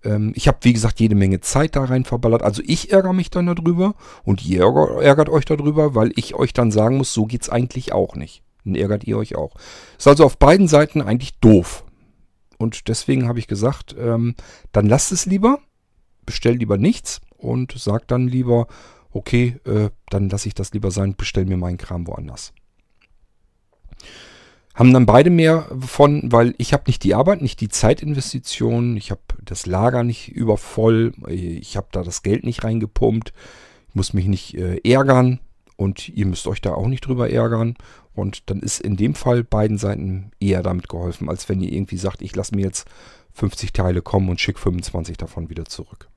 Ähm, 0.03 0.33
ich 0.35 0.49
habe, 0.49 0.57
wie 0.63 0.73
gesagt, 0.73 1.01
jede 1.01 1.15
Menge 1.15 1.41
Zeit 1.41 1.77
da 1.77 1.85
rein 1.85 2.07
verballert. 2.07 2.43
Also 2.43 2.63
ich 2.65 2.93
ärgere 2.93 3.13
mich 3.13 3.29
dann 3.29 3.45
darüber 3.45 3.95
und 4.25 4.43
ihr 4.43 4.63
ärgert 4.63 5.29
euch 5.29 5.45
darüber, 5.45 5.95
weil 5.95 6.13
ich 6.17 6.35
euch 6.35 6.55
dann 6.55 6.73
sagen 6.73 6.97
muss, 6.97 7.13
so 7.13 7.27
geht's 7.27 7.51
eigentlich 7.51 7.93
auch 7.93 8.17
nicht. 8.17 8.43
Dann 8.65 8.75
ärgert 8.75 9.05
ihr 9.05 9.19
euch 9.19 9.37
auch. 9.37 9.55
Ist 9.99 10.09
also 10.09 10.25
auf 10.25 10.39
beiden 10.39 10.67
Seiten 10.67 11.03
eigentlich 11.03 11.39
doof. 11.41 11.85
Und 12.57 12.89
deswegen 12.89 13.29
habe 13.29 13.39
ich 13.39 13.49
gesagt, 13.49 13.95
ähm, 13.99 14.35
dann 14.73 14.87
lasst 14.87 15.13
es 15.13 15.27
lieber, 15.27 15.59
bestellt 16.25 16.59
lieber 16.61 16.79
nichts 16.79 17.21
und 17.37 17.73
sagt 17.73 18.11
dann 18.11 18.29
lieber, 18.29 18.67
okay, 19.13 19.61
äh, 19.67 19.91
dann 20.09 20.31
lasse 20.31 20.49
ich 20.49 20.55
das 20.55 20.73
lieber 20.73 20.91
sein, 20.91 21.17
bestell 21.17 21.45
mir 21.45 21.59
meinen 21.59 21.77
Kram 21.77 22.07
woanders. 22.07 22.55
Haben 24.77 24.93
dann 24.93 25.07
beide 25.07 25.31
mehr 25.31 25.67
von, 25.81 26.31
weil 26.31 26.55
ich 26.59 26.75
habe 26.75 26.85
nicht 26.87 27.03
die 27.03 27.15
Arbeit, 27.15 27.41
nicht 27.41 27.63
die 27.63 27.71
Zeitinvestition, 27.71 28.99
ich 28.99 29.11
habe 29.11 29.23
das 29.43 29.65
Lager 29.65 30.05
nicht 30.05 30.29
übervoll, 30.29 31.15
ich 31.29 31.79
habe 31.79 31.87
da 31.93 32.03
das 32.03 32.23
Geld 32.23 32.45
nicht 32.45 32.63
reingepumpt, 32.63 33.33
ich 33.89 33.95
muss 33.95 34.13
mich 34.13 34.27
nicht 34.27 34.55
äh, 34.55 34.79
ärgern 34.85 35.41
und 35.77 36.11
ihr 36.11 36.27
müsst 36.27 36.47
euch 36.47 36.61
da 36.61 36.75
auch 36.75 36.89
nicht 36.89 37.07
drüber 37.07 37.31
ärgern. 37.31 37.75
Und 38.15 38.51
dann 38.51 38.61
ist 38.61 38.81
in 38.81 38.97
dem 38.97 39.15
Fall 39.15 39.45
beiden 39.45 39.79
Seiten 39.79 40.31
eher 40.41 40.63
damit 40.63 40.91
geholfen, 40.91 41.31
als 41.31 41.49
wenn 41.49 41.63
ihr 41.63 41.73
irgendwie 41.73 41.97
sagt, 41.97 42.21
ich 42.21 42.37
lasse 42.37 42.55
mir 42.55 42.63
jetzt 42.63 42.87
50 43.33 43.73
Teile 43.73 44.03
kommen 44.03 44.29
und 44.29 44.41
schicke 44.41 44.61
25 44.61 45.17
davon 45.17 45.49
wieder 45.49 45.65
zurück. 45.65 46.09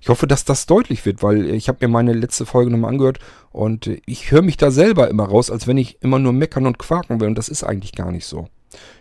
Ich 0.00 0.08
hoffe, 0.08 0.26
dass 0.26 0.44
das 0.44 0.66
deutlich 0.66 1.04
wird, 1.06 1.22
weil 1.22 1.50
ich 1.50 1.68
habe 1.68 1.78
mir 1.86 1.92
meine 1.92 2.12
letzte 2.12 2.46
Folge 2.46 2.70
nochmal 2.70 2.92
angehört 2.92 3.18
und 3.50 3.90
ich 4.06 4.30
höre 4.30 4.42
mich 4.42 4.56
da 4.56 4.70
selber 4.70 5.08
immer 5.08 5.24
raus, 5.24 5.50
als 5.50 5.66
wenn 5.66 5.78
ich 5.78 6.02
immer 6.02 6.18
nur 6.18 6.32
meckern 6.32 6.66
und 6.66 6.78
quaken 6.78 7.20
will 7.20 7.28
und 7.28 7.38
das 7.38 7.48
ist 7.48 7.64
eigentlich 7.64 7.92
gar 7.92 8.12
nicht 8.12 8.26
so. 8.26 8.48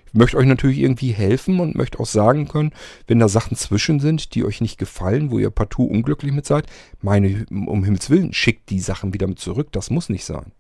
Ich 0.08 0.14
möchte 0.14 0.38
euch 0.38 0.46
natürlich 0.46 0.80
irgendwie 0.80 1.12
helfen 1.12 1.60
und 1.60 1.76
möchte 1.76 2.00
auch 2.00 2.06
sagen 2.06 2.48
können, 2.48 2.72
wenn 3.08 3.20
da 3.20 3.28
Sachen 3.28 3.58
zwischen 3.58 4.00
sind, 4.00 4.36
die 4.36 4.46
euch 4.46 4.62
nicht 4.62 4.78
gefallen, 4.78 5.32
wo 5.32 5.40
ihr 5.40 5.50
partout 5.50 5.86
unglücklich 5.86 6.32
mit 6.32 6.46
seid, 6.46 6.66
meine, 7.02 7.46
um 7.50 7.84
Himmels 7.84 8.10
Willen, 8.10 8.34
schickt 8.34 8.70
die 8.70 8.80
Sachen 8.80 9.14
wieder 9.14 9.28
mit 9.28 9.40
zurück. 9.40 9.68
Das 9.72 9.90
muss 9.90 10.10
nicht 10.10 10.24
sein. 10.24 10.54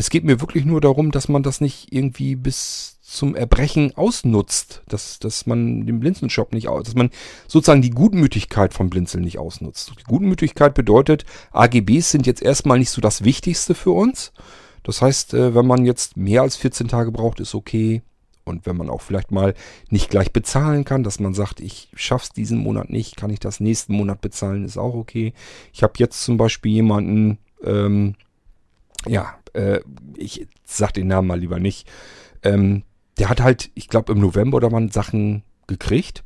Es 0.00 0.08
geht 0.08 0.24
mir 0.24 0.40
wirklich 0.40 0.64
nur 0.64 0.80
darum, 0.80 1.10
dass 1.10 1.28
man 1.28 1.42
das 1.42 1.60
nicht 1.60 1.92
irgendwie 1.92 2.34
bis 2.34 2.98
zum 3.02 3.36
Erbrechen 3.36 3.94
ausnutzt, 3.98 4.80
dass, 4.88 5.18
dass 5.18 5.44
man 5.44 5.84
den 5.84 6.00
Blinzelshop 6.00 6.54
nicht 6.54 6.68
aus, 6.68 6.84
dass 6.84 6.94
man 6.94 7.10
sozusagen 7.46 7.82
die 7.82 7.90
Gutmütigkeit 7.90 8.72
von 8.72 8.88
Blinzeln 8.88 9.24
nicht 9.24 9.38
ausnutzt. 9.38 9.92
Die 9.98 10.04
Gutmütigkeit 10.04 10.72
bedeutet, 10.72 11.26
AGBs 11.52 12.12
sind 12.12 12.26
jetzt 12.26 12.40
erstmal 12.40 12.78
nicht 12.78 12.88
so 12.88 13.02
das 13.02 13.24
Wichtigste 13.24 13.74
für 13.74 13.90
uns. 13.90 14.32
Das 14.84 15.02
heißt, 15.02 15.34
äh, 15.34 15.54
wenn 15.54 15.66
man 15.66 15.84
jetzt 15.84 16.16
mehr 16.16 16.40
als 16.40 16.56
14 16.56 16.88
Tage 16.88 17.12
braucht, 17.12 17.38
ist 17.38 17.54
okay. 17.54 18.00
Und 18.44 18.64
wenn 18.64 18.78
man 18.78 18.88
auch 18.88 19.02
vielleicht 19.02 19.30
mal 19.30 19.52
nicht 19.90 20.08
gleich 20.08 20.32
bezahlen 20.32 20.86
kann, 20.86 21.02
dass 21.02 21.20
man 21.20 21.34
sagt, 21.34 21.60
ich 21.60 21.90
schaff's 21.94 22.30
diesen 22.30 22.56
Monat 22.56 22.88
nicht, 22.88 23.18
kann 23.18 23.28
ich 23.28 23.38
das 23.38 23.60
nächsten 23.60 23.92
Monat 23.92 24.22
bezahlen, 24.22 24.64
ist 24.64 24.78
auch 24.78 24.94
okay. 24.94 25.34
Ich 25.74 25.82
habe 25.82 25.92
jetzt 25.98 26.24
zum 26.24 26.38
Beispiel 26.38 26.72
jemanden, 26.72 27.36
ähm, 27.62 28.14
ja, 29.06 29.34
äh, 29.54 29.80
ich 30.16 30.46
sag 30.64 30.92
den 30.94 31.08
Namen 31.08 31.28
mal 31.28 31.38
lieber 31.38 31.58
nicht, 31.58 31.88
ähm, 32.42 32.82
der 33.18 33.28
hat 33.28 33.40
halt, 33.40 33.70
ich 33.74 33.88
glaube 33.88 34.12
im 34.12 34.20
November 34.20 34.56
oder 34.56 34.72
wann 34.72 34.90
Sachen 34.90 35.42
gekriegt 35.66 36.24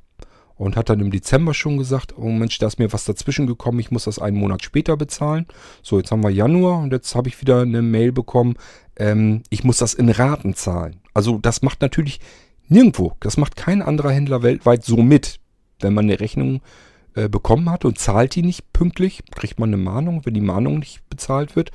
und 0.56 0.76
hat 0.76 0.88
dann 0.88 1.00
im 1.00 1.10
Dezember 1.10 1.54
schon 1.54 1.76
gesagt, 1.76 2.14
oh 2.16 2.28
Mensch, 2.28 2.58
da 2.58 2.66
ist 2.66 2.78
mir 2.78 2.92
was 2.92 3.04
dazwischen 3.04 3.46
gekommen, 3.46 3.80
ich 3.80 3.90
muss 3.90 4.04
das 4.04 4.18
einen 4.18 4.37
Monat 4.37 4.62
später 4.62 4.96
bezahlen. 4.96 5.46
So, 5.82 5.98
jetzt 5.98 6.10
haben 6.12 6.22
wir 6.22 6.30
Januar 6.30 6.80
und 6.80 6.92
jetzt 6.92 7.14
habe 7.14 7.28
ich 7.28 7.40
wieder 7.40 7.62
eine 7.62 7.82
Mail 7.82 8.12
bekommen, 8.12 8.54
ähm, 8.96 9.42
ich 9.50 9.64
muss 9.64 9.78
das 9.78 9.94
in 9.94 10.08
Raten 10.08 10.54
zahlen. 10.54 11.00
Also 11.12 11.38
das 11.38 11.62
macht 11.62 11.80
natürlich 11.80 12.20
nirgendwo, 12.68 13.14
das 13.20 13.37
macht 13.37 13.56
kein 13.56 13.82
anderer 13.82 14.12
Händler 14.12 14.42
weltweit 14.42 14.84
so 14.84 14.98
mit. 14.98 15.40
Wenn 15.80 15.94
man 15.94 16.04
eine 16.04 16.20
Rechnung 16.20 16.60
äh, 17.14 17.28
bekommen 17.28 17.68
hat 17.70 17.84
und 17.84 17.98
zahlt 17.98 18.37
die 18.37 18.42
nicht 18.42 18.72
pünktlich, 18.72 19.22
kriegt 19.32 19.58
man 19.58 19.70
eine 19.70 19.76
Mahnung. 19.76 20.24
Wenn 20.24 20.34
die 20.34 20.40
Mahnung 20.40 20.78
nicht 20.78 21.08
bezahlt 21.10 21.56
wird, 21.56 21.72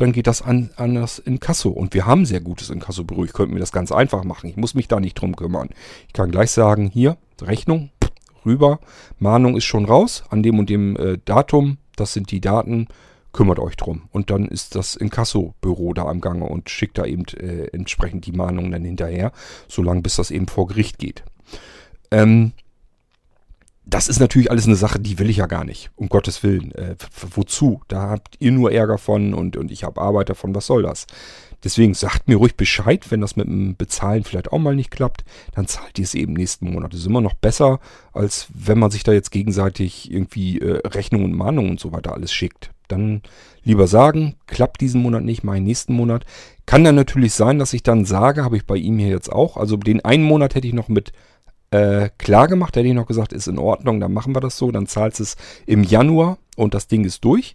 dann 0.00 0.12
geht 0.12 0.26
das 0.26 0.42
an, 0.42 0.70
an 0.76 0.94
das 0.94 1.18
Inkasso. 1.18 1.70
Und 1.70 1.94
wir 1.94 2.06
haben 2.06 2.24
sehr 2.24 2.40
gutes 2.40 2.70
Inkassobüro. 2.70 3.24
Ich 3.24 3.32
könnte 3.32 3.52
mir 3.52 3.60
das 3.60 3.72
ganz 3.72 3.92
einfach 3.92 4.24
machen. 4.24 4.48
Ich 4.48 4.56
muss 4.56 4.74
mich 4.74 4.88
da 4.88 5.00
nicht 5.00 5.14
drum 5.14 5.36
kümmern. 5.36 5.68
Ich 6.06 6.12
kann 6.12 6.30
gleich 6.30 6.50
sagen, 6.50 6.88
hier, 6.88 7.18
Rechnung, 7.42 7.90
rüber. 8.46 8.80
Mahnung 9.18 9.56
ist 9.56 9.64
schon 9.64 9.84
raus, 9.84 10.24
an 10.30 10.42
dem 10.42 10.58
und 10.58 10.70
dem 10.70 10.96
äh, 10.96 11.18
Datum. 11.24 11.78
Das 11.96 12.12
sind 12.12 12.30
die 12.30 12.40
Daten. 12.40 12.88
Kümmert 13.32 13.60
euch 13.60 13.76
drum. 13.76 14.08
Und 14.10 14.30
dann 14.30 14.48
ist 14.48 14.74
das 14.74 14.96
Inkassobüro 14.96 15.92
da 15.92 16.06
am 16.06 16.20
Gange 16.20 16.46
und 16.46 16.68
schickt 16.68 16.98
da 16.98 17.04
eben 17.04 17.24
äh, 17.36 17.66
entsprechend 17.66 18.26
die 18.26 18.32
Mahnung 18.32 18.72
dann 18.72 18.84
hinterher, 18.84 19.32
solange 19.68 20.02
bis 20.02 20.16
das 20.16 20.32
eben 20.32 20.48
vor 20.48 20.66
Gericht 20.66 20.98
geht. 20.98 21.22
Ähm, 22.10 22.52
das 23.90 24.08
ist 24.08 24.20
natürlich 24.20 24.50
alles 24.50 24.66
eine 24.66 24.76
Sache, 24.76 25.00
die 25.00 25.18
will 25.18 25.28
ich 25.28 25.38
ja 25.38 25.46
gar 25.46 25.64
nicht. 25.64 25.90
Um 25.96 26.08
Gottes 26.08 26.42
Willen. 26.42 26.72
Äh, 26.72 26.94
wozu? 27.34 27.82
Da 27.88 28.08
habt 28.10 28.36
ihr 28.38 28.52
nur 28.52 28.72
Ärger 28.72 28.98
von 28.98 29.34
und, 29.34 29.56
und 29.56 29.70
ich 29.72 29.84
habe 29.84 30.00
Arbeit 30.00 30.28
davon. 30.28 30.54
Was 30.54 30.66
soll 30.66 30.82
das? 30.82 31.06
Deswegen 31.64 31.92
sagt 31.92 32.28
mir 32.28 32.36
ruhig 32.36 32.56
Bescheid, 32.56 33.10
wenn 33.10 33.20
das 33.20 33.36
mit 33.36 33.46
dem 33.46 33.76
Bezahlen 33.76 34.24
vielleicht 34.24 34.52
auch 34.52 34.58
mal 34.58 34.74
nicht 34.74 34.90
klappt, 34.90 35.24
dann 35.54 35.66
zahlt 35.66 35.98
ihr 35.98 36.04
es 36.04 36.14
eben 36.14 36.32
nächsten 36.32 36.72
Monat. 36.72 36.92
Das 36.92 37.00
ist 37.00 37.06
immer 37.06 37.20
noch 37.20 37.34
besser, 37.34 37.80
als 38.12 38.46
wenn 38.54 38.78
man 38.78 38.90
sich 38.90 39.02
da 39.02 39.12
jetzt 39.12 39.30
gegenseitig 39.30 40.10
irgendwie 40.10 40.58
äh, 40.58 40.86
Rechnungen 40.86 41.26
und 41.26 41.36
Mahnungen 41.36 41.72
und 41.72 41.80
so 41.80 41.92
weiter 41.92 42.14
alles 42.14 42.32
schickt. 42.32 42.70
Dann 42.88 43.22
lieber 43.62 43.86
sagen, 43.86 44.36
klappt 44.46 44.80
diesen 44.80 45.02
Monat 45.02 45.22
nicht, 45.22 45.44
meinen 45.44 45.64
nächsten 45.64 45.94
Monat. 45.94 46.24
Kann 46.64 46.84
dann 46.84 46.94
natürlich 46.94 47.34
sein, 47.34 47.58
dass 47.58 47.72
ich 47.72 47.82
dann 47.82 48.04
sage, 48.04 48.44
habe 48.44 48.56
ich 48.56 48.66
bei 48.66 48.76
ihm 48.76 48.98
hier 48.98 49.08
jetzt 49.08 49.30
auch, 49.30 49.56
also 49.56 49.76
den 49.76 50.04
einen 50.04 50.24
Monat 50.24 50.54
hätte 50.54 50.66
ich 50.66 50.74
noch 50.74 50.88
mit 50.88 51.12
äh, 51.70 52.10
klar 52.18 52.48
gemacht. 52.48 52.74
Da 52.74 52.80
hätte 52.80 52.88
ich 52.88 52.94
noch 52.94 53.06
gesagt, 53.06 53.32
ist 53.32 53.48
in 53.48 53.58
Ordnung, 53.58 54.00
dann 54.00 54.12
machen 54.12 54.34
wir 54.34 54.40
das 54.40 54.56
so. 54.56 54.70
Dann 54.70 54.86
zahlst 54.86 55.20
es 55.20 55.36
im 55.66 55.82
Januar 55.82 56.38
und 56.56 56.74
das 56.74 56.88
Ding 56.88 57.04
ist 57.04 57.24
durch. 57.24 57.54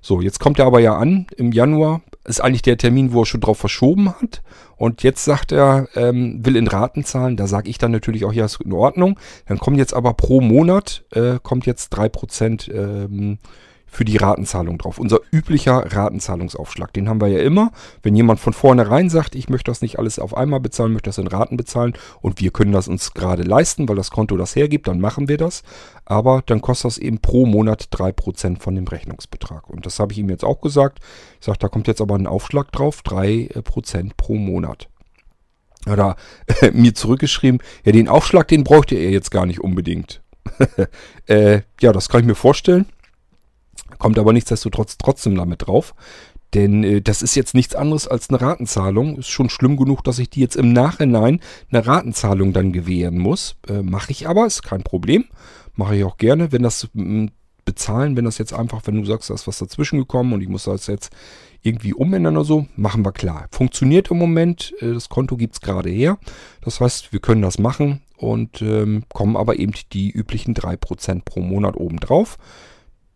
So, 0.00 0.20
jetzt 0.20 0.38
kommt 0.38 0.58
er 0.58 0.66
aber 0.66 0.78
ja 0.78 0.96
an 0.96 1.26
im 1.36 1.52
Januar. 1.52 2.00
Ist 2.24 2.40
eigentlich 2.40 2.62
der 2.62 2.78
Termin, 2.78 3.12
wo 3.12 3.22
er 3.22 3.26
schon 3.26 3.40
drauf 3.40 3.58
verschoben 3.58 4.08
hat. 4.10 4.42
Und 4.76 5.02
jetzt 5.02 5.24
sagt 5.24 5.52
er, 5.52 5.88
ähm, 5.94 6.44
will 6.44 6.56
in 6.56 6.68
Raten 6.68 7.04
zahlen. 7.04 7.36
Da 7.36 7.46
sage 7.46 7.70
ich 7.70 7.78
dann 7.78 7.90
natürlich 7.90 8.24
auch, 8.24 8.32
ja, 8.32 8.44
ist 8.44 8.60
in 8.60 8.72
Ordnung. 8.72 9.18
Dann 9.46 9.58
kommt 9.58 9.78
jetzt 9.78 9.94
aber 9.94 10.14
pro 10.14 10.40
Monat, 10.40 11.04
äh, 11.12 11.38
kommt 11.42 11.66
jetzt 11.66 11.90
drei 11.90 12.08
Prozent 12.08 12.70
ähm, 12.72 13.38
für 13.96 14.04
die 14.04 14.18
Ratenzahlung 14.18 14.76
drauf. 14.76 14.98
Unser 14.98 15.20
üblicher 15.32 15.82
Ratenzahlungsaufschlag, 15.90 16.92
den 16.92 17.08
haben 17.08 17.20
wir 17.20 17.28
ja 17.28 17.38
immer. 17.38 17.72
Wenn 18.02 18.14
jemand 18.14 18.40
von 18.40 18.52
vornherein 18.52 19.08
sagt, 19.08 19.34
ich 19.34 19.48
möchte 19.48 19.70
das 19.70 19.80
nicht 19.80 19.98
alles 19.98 20.18
auf 20.18 20.36
einmal 20.36 20.60
bezahlen, 20.60 20.92
möchte 20.92 21.08
das 21.08 21.16
in 21.16 21.26
Raten 21.26 21.56
bezahlen 21.56 21.94
und 22.20 22.38
wir 22.38 22.50
können 22.50 22.72
das 22.72 22.88
uns 22.88 23.14
gerade 23.14 23.42
leisten, 23.42 23.88
weil 23.88 23.96
das 23.96 24.10
Konto 24.10 24.36
das 24.36 24.54
hergibt, 24.54 24.86
dann 24.86 25.00
machen 25.00 25.28
wir 25.28 25.38
das. 25.38 25.62
Aber 26.04 26.42
dann 26.44 26.60
kostet 26.60 26.90
das 26.90 26.98
eben 26.98 27.20
pro 27.20 27.46
Monat 27.46 27.88
3% 27.90 28.60
von 28.60 28.74
dem 28.74 28.86
Rechnungsbetrag. 28.86 29.70
Und 29.70 29.86
das 29.86 29.98
habe 29.98 30.12
ich 30.12 30.18
ihm 30.18 30.28
jetzt 30.28 30.44
auch 30.44 30.60
gesagt. 30.60 30.98
Ich 31.40 31.46
sage, 31.46 31.58
da 31.58 31.68
kommt 31.68 31.88
jetzt 31.88 32.02
aber 32.02 32.16
ein 32.16 32.26
Aufschlag 32.26 32.70
drauf, 32.72 33.00
3% 33.02 34.10
pro 34.18 34.34
Monat. 34.34 34.90
Hat 35.86 35.98
er 35.98 36.16
äh, 36.60 36.70
mir 36.70 36.94
zurückgeschrieben, 36.94 37.62
ja, 37.86 37.92
den 37.92 38.08
Aufschlag, 38.08 38.48
den 38.48 38.62
bräuchte 38.62 38.94
er 38.94 39.10
jetzt 39.10 39.30
gar 39.30 39.46
nicht 39.46 39.60
unbedingt. 39.60 40.20
äh, 41.26 41.62
ja, 41.80 41.92
das 41.92 42.10
kann 42.10 42.20
ich 42.20 42.26
mir 42.26 42.34
vorstellen. 42.34 42.86
Kommt 43.98 44.18
aber 44.18 44.32
nichtsdestotrotz 44.32 44.98
trotzdem 44.98 45.36
damit 45.36 45.66
drauf. 45.66 45.94
Denn 46.54 46.84
äh, 46.84 47.02
das 47.02 47.22
ist 47.22 47.34
jetzt 47.34 47.54
nichts 47.54 47.74
anderes 47.74 48.08
als 48.08 48.30
eine 48.30 48.40
Ratenzahlung. 48.40 49.18
Ist 49.18 49.28
schon 49.28 49.50
schlimm 49.50 49.76
genug, 49.76 50.02
dass 50.04 50.18
ich 50.18 50.30
die 50.30 50.40
jetzt 50.40 50.56
im 50.56 50.72
Nachhinein 50.72 51.40
eine 51.70 51.86
Ratenzahlung 51.86 52.52
dann 52.52 52.72
gewähren 52.72 53.18
muss. 53.18 53.56
Äh, 53.68 53.82
Mache 53.82 54.12
ich 54.12 54.28
aber, 54.28 54.46
ist 54.46 54.62
kein 54.62 54.82
Problem. 54.82 55.24
Mache 55.74 55.96
ich 55.96 56.04
auch 56.04 56.16
gerne, 56.16 56.52
wenn 56.52 56.62
das 56.62 56.88
m, 56.94 57.30
bezahlen, 57.64 58.16
wenn 58.16 58.24
das 58.24 58.38
jetzt 58.38 58.54
einfach, 58.54 58.80
wenn 58.84 58.94
du 58.94 59.04
sagst, 59.04 59.28
da 59.28 59.34
ist 59.34 59.46
was 59.46 59.58
dazwischen 59.58 59.98
gekommen 59.98 60.32
und 60.32 60.40
ich 60.40 60.48
muss 60.48 60.64
das 60.64 60.86
jetzt 60.86 61.10
irgendwie 61.62 61.92
umändern 61.92 62.36
oder 62.36 62.44
so, 62.44 62.66
machen 62.76 63.04
wir 63.04 63.12
klar. 63.12 63.48
Funktioniert 63.50 64.10
im 64.10 64.18
Moment, 64.18 64.72
äh, 64.80 64.94
das 64.94 65.08
Konto 65.08 65.36
gibt 65.36 65.54
es 65.54 65.60
gerade 65.60 65.90
her. 65.90 66.18
Das 66.62 66.80
heißt, 66.80 67.12
wir 67.12 67.20
können 67.20 67.42
das 67.42 67.58
machen 67.58 68.00
und 68.16 68.62
ähm, 68.62 69.02
kommen 69.12 69.36
aber 69.36 69.58
eben 69.58 69.72
die 69.92 70.10
üblichen 70.10 70.54
3% 70.54 71.22
pro 71.24 71.40
Monat 71.40 71.76
obendrauf. 71.76 72.38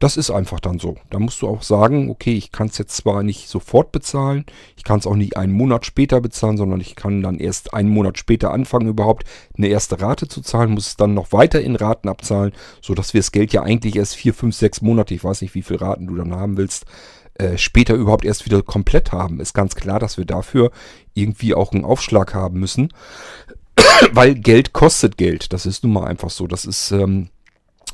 Das 0.01 0.17
ist 0.17 0.31
einfach 0.31 0.61
dann 0.61 0.79
so. 0.79 0.97
Da 1.11 1.19
musst 1.19 1.43
du 1.43 1.47
auch 1.47 1.63
sagen, 1.63 2.09
okay, 2.09 2.33
ich 2.33 2.53
kann 2.53 2.69
es 2.69 2.79
jetzt 2.79 2.97
zwar 2.97 3.23
nicht 3.23 3.49
sofort 3.49 3.93
bezahlen, 3.93 4.47
ich 4.77 4.83
kann 4.83 4.99
es 4.99 5.07
auch 5.07 5.15
nicht 5.15 5.37
einen 5.37 5.53
Monat 5.53 5.85
später 5.85 6.23
bezahlen, 6.23 6.57
sondern 6.57 6.81
ich 6.81 6.97
kann 6.97 7.23
dann 7.23 7.39
erst 7.39 7.75
einen 7.75 7.91
Monat 7.91 8.17
später 8.17 8.51
anfangen, 8.51 8.89
überhaupt 8.89 9.25
eine 9.57 9.69
erste 9.69 10.01
Rate 10.01 10.27
zu 10.27 10.41
zahlen, 10.41 10.71
muss 10.71 10.87
es 10.87 10.97
dann 10.97 11.13
noch 11.13 11.33
weiter 11.33 11.61
in 11.61 11.77
Raten 11.77 12.09
abzahlen, 12.09 12.53
sodass 12.81 13.13
wir 13.13 13.21
das 13.21 13.31
Geld 13.31 13.53
ja 13.53 13.63
eigentlich 13.63 13.97
erst 13.97 14.15
vier, 14.15 14.33
fünf, 14.33 14.57
sechs 14.57 14.81
Monate, 14.81 15.13
ich 15.13 15.23
weiß 15.23 15.43
nicht, 15.43 15.55
wie 15.55 15.63
viele 15.63 15.83
Raten 15.83 16.07
du 16.07 16.17
dann 16.17 16.35
haben 16.35 16.57
willst, 16.57 16.87
äh, 17.35 17.59
später 17.59 17.95
überhaupt 17.95 18.25
erst 18.25 18.47
wieder 18.47 18.63
komplett 18.63 19.13
haben. 19.13 19.39
Ist 19.39 19.53
ganz 19.53 19.75
klar, 19.75 19.99
dass 19.99 20.17
wir 20.17 20.25
dafür 20.25 20.71
irgendwie 21.13 21.53
auch 21.53 21.73
einen 21.73 21.85
Aufschlag 21.85 22.33
haben 22.33 22.59
müssen, 22.59 22.89
weil 24.13 24.35
Geld 24.35 24.73
kostet 24.73 25.19
Geld. 25.19 25.53
Das 25.53 25.67
ist 25.67 25.85
nun 25.85 25.93
mal 25.93 26.07
einfach 26.07 26.31
so. 26.31 26.47
Das 26.47 26.65
ist 26.65 26.91
ähm, 26.91 27.29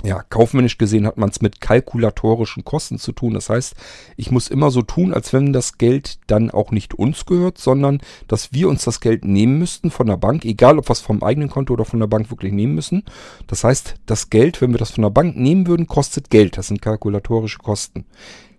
ja, 0.05 0.23
kaufmännisch 0.23 0.79
gesehen 0.79 1.07
hat 1.07 1.17
man 1.17 1.31
es 1.31 1.41
mit 1.41 1.61
kalkulatorischen 1.61 2.65
Kosten 2.65 2.99
zu 2.99 3.13
tun. 3.13 3.35
Das 3.35 3.49
heißt, 3.49 3.75
ich 4.17 4.31
muss 4.31 4.49
immer 4.49 4.71
so 4.71 4.83
tun, 4.83 5.15
als 5.15 5.33
wenn 5.33 5.53
das 5.53 5.79
Geld 5.79 6.19
dann 6.27 6.51
auch 6.51 6.71
nicht 6.71 6.95
uns 6.95 7.25
gehört, 7.25 7.59
sondern 7.59 8.01
dass 8.29 8.53
wir 8.53 8.69
uns 8.69 8.85
das 8.85 9.01
Geld 9.01 9.25
nehmen 9.25 9.59
müssten 9.59 9.91
von 9.91 10.07
der 10.07 10.19
Bank, 10.19 10.45
egal 10.45 10.79
ob 10.79 10.89
wir 10.89 10.93
es 10.93 11.01
vom 11.01 11.23
eigenen 11.23 11.49
Konto 11.49 11.73
oder 11.73 11.85
von 11.85 12.01
der 12.01 12.07
Bank 12.07 12.31
wirklich 12.31 12.53
nehmen 12.53 12.75
müssen. 12.75 13.05
Das 13.47 13.65
heißt, 13.65 13.95
das 14.07 14.31
Geld, 14.31 14.61
wenn 14.61 14.73
wir 14.73 14.79
das 14.79 14.91
von 14.91 15.03
der 15.03 15.11
Bank 15.11 15.37
nehmen 15.37 15.67
würden, 15.67 15.87
kostet 15.87 16.31
Geld. 16.31 16.59
Das 16.59 16.69
sind 16.69 16.83
kalkulatorische 16.83 17.59
Kosten 17.59 18.05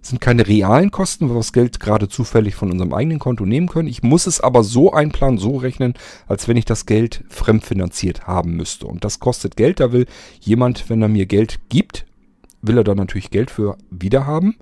sind 0.02 0.22
keine 0.22 0.48
realen 0.48 0.92
Kosten, 0.92 1.28
weil 1.28 1.36
wir 1.36 1.40
das 1.40 1.54
Geld 1.54 1.80
gerade 1.80 2.08
zufällig 2.08 2.56
von 2.56 2.72
unserem 2.72 2.94
eigenen 2.94 3.20
Konto 3.20 3.46
nehmen 3.46 3.68
können. 3.68 3.88
Ich 3.88 4.04
muss 4.04 4.28
es 4.28 4.40
aber 4.40 4.64
so 4.64 4.94
einplanen, 4.94 5.38
so 5.38 5.58
rechnen, 5.58 5.96
als 6.28 6.48
wenn 6.48 6.58
ich 6.58 6.66
das 6.66 6.86
Geld 6.86 7.24
fremdfinanziert 7.30 8.28
haben 8.28 8.56
müsste. 8.56 8.88
Und 8.88 9.04
das 9.04 9.20
kostet 9.20 9.58
Geld. 9.58 9.80
Da 9.80 9.92
will 9.92 10.06
jemand, 10.40 10.90
wenn 10.90 11.02
er 11.02 11.10
mir 11.10 11.26
Geld 11.26 11.60
gibt, 11.70 12.06
will 12.62 12.78
er 12.78 12.84
da 12.84 12.96
natürlich 12.96 13.32
Geld 13.32 13.52
für 13.52 13.78
wiederhaben. 13.90 14.56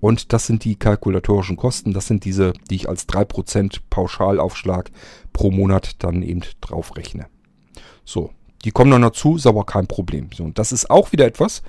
Und 0.00 0.32
das 0.32 0.46
sind 0.46 0.64
die 0.64 0.76
kalkulatorischen 0.76 1.56
Kosten. 1.56 1.92
Das 1.92 2.06
sind 2.06 2.24
diese, 2.24 2.52
die 2.70 2.76
ich 2.76 2.88
als 2.88 3.08
3% 3.08 3.80
Pauschalaufschlag 3.90 4.90
pro 5.32 5.50
Monat 5.50 6.02
dann 6.02 6.22
eben 6.22 6.42
drauf 6.60 6.96
rechne. 6.96 7.26
So, 8.04 8.30
die 8.64 8.70
kommen 8.70 8.90
dann 8.90 9.02
dazu, 9.02 9.36
ist 9.36 9.46
aber 9.46 9.64
kein 9.64 9.86
Problem. 9.86 10.28
So, 10.34 10.44
und 10.44 10.58
das 10.58 10.72
ist 10.72 10.90
auch 10.90 11.12
wieder 11.12 11.26
etwas, 11.26 11.62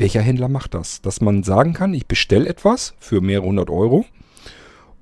welcher 0.00 0.22
Händler 0.22 0.48
macht 0.48 0.74
das? 0.74 1.02
Dass 1.02 1.20
man 1.20 1.42
sagen 1.42 1.74
kann, 1.74 1.94
ich 1.94 2.06
bestelle 2.06 2.48
etwas 2.48 2.94
für 2.98 3.20
mehrere 3.20 3.46
hundert 3.46 3.70
Euro 3.70 4.04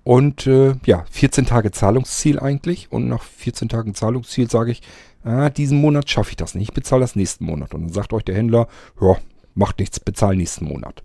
und 0.05 0.47
äh, 0.47 0.75
ja, 0.87 1.05
14 1.11 1.47
Tage 1.47 1.71
Zahlungsziel 1.71 2.39
eigentlich 2.39 2.91
und 2.91 3.09
nach 3.09 3.23
14 3.23 3.69
Tagen 3.69 3.95
Zahlungsziel 3.95 4.51
sage 4.51 4.73
ich, 4.73 4.83
ah, 5.23 5.51
diesen 5.51 5.81
Monat 5.81 6.09
schaffe 6.11 6.31
ich 6.31 6.37
das 6.37 6.55
nicht, 6.55 6.71
ich 6.71 6.75
bezahle 6.75 7.03
das 7.03 7.17
nächsten 7.17 7.45
Monat. 7.45 7.75
Und 7.75 7.83
dann 7.83 7.93
sagt 7.93 8.13
euch 8.13 8.25
der 8.25 8.35
Händler, 8.35 8.69
ja, 9.01 9.17
macht 9.55 9.79
nichts, 9.79 10.01
bezahle 10.01 10.37
nächsten 10.37 10.65
Monat. 10.65 11.03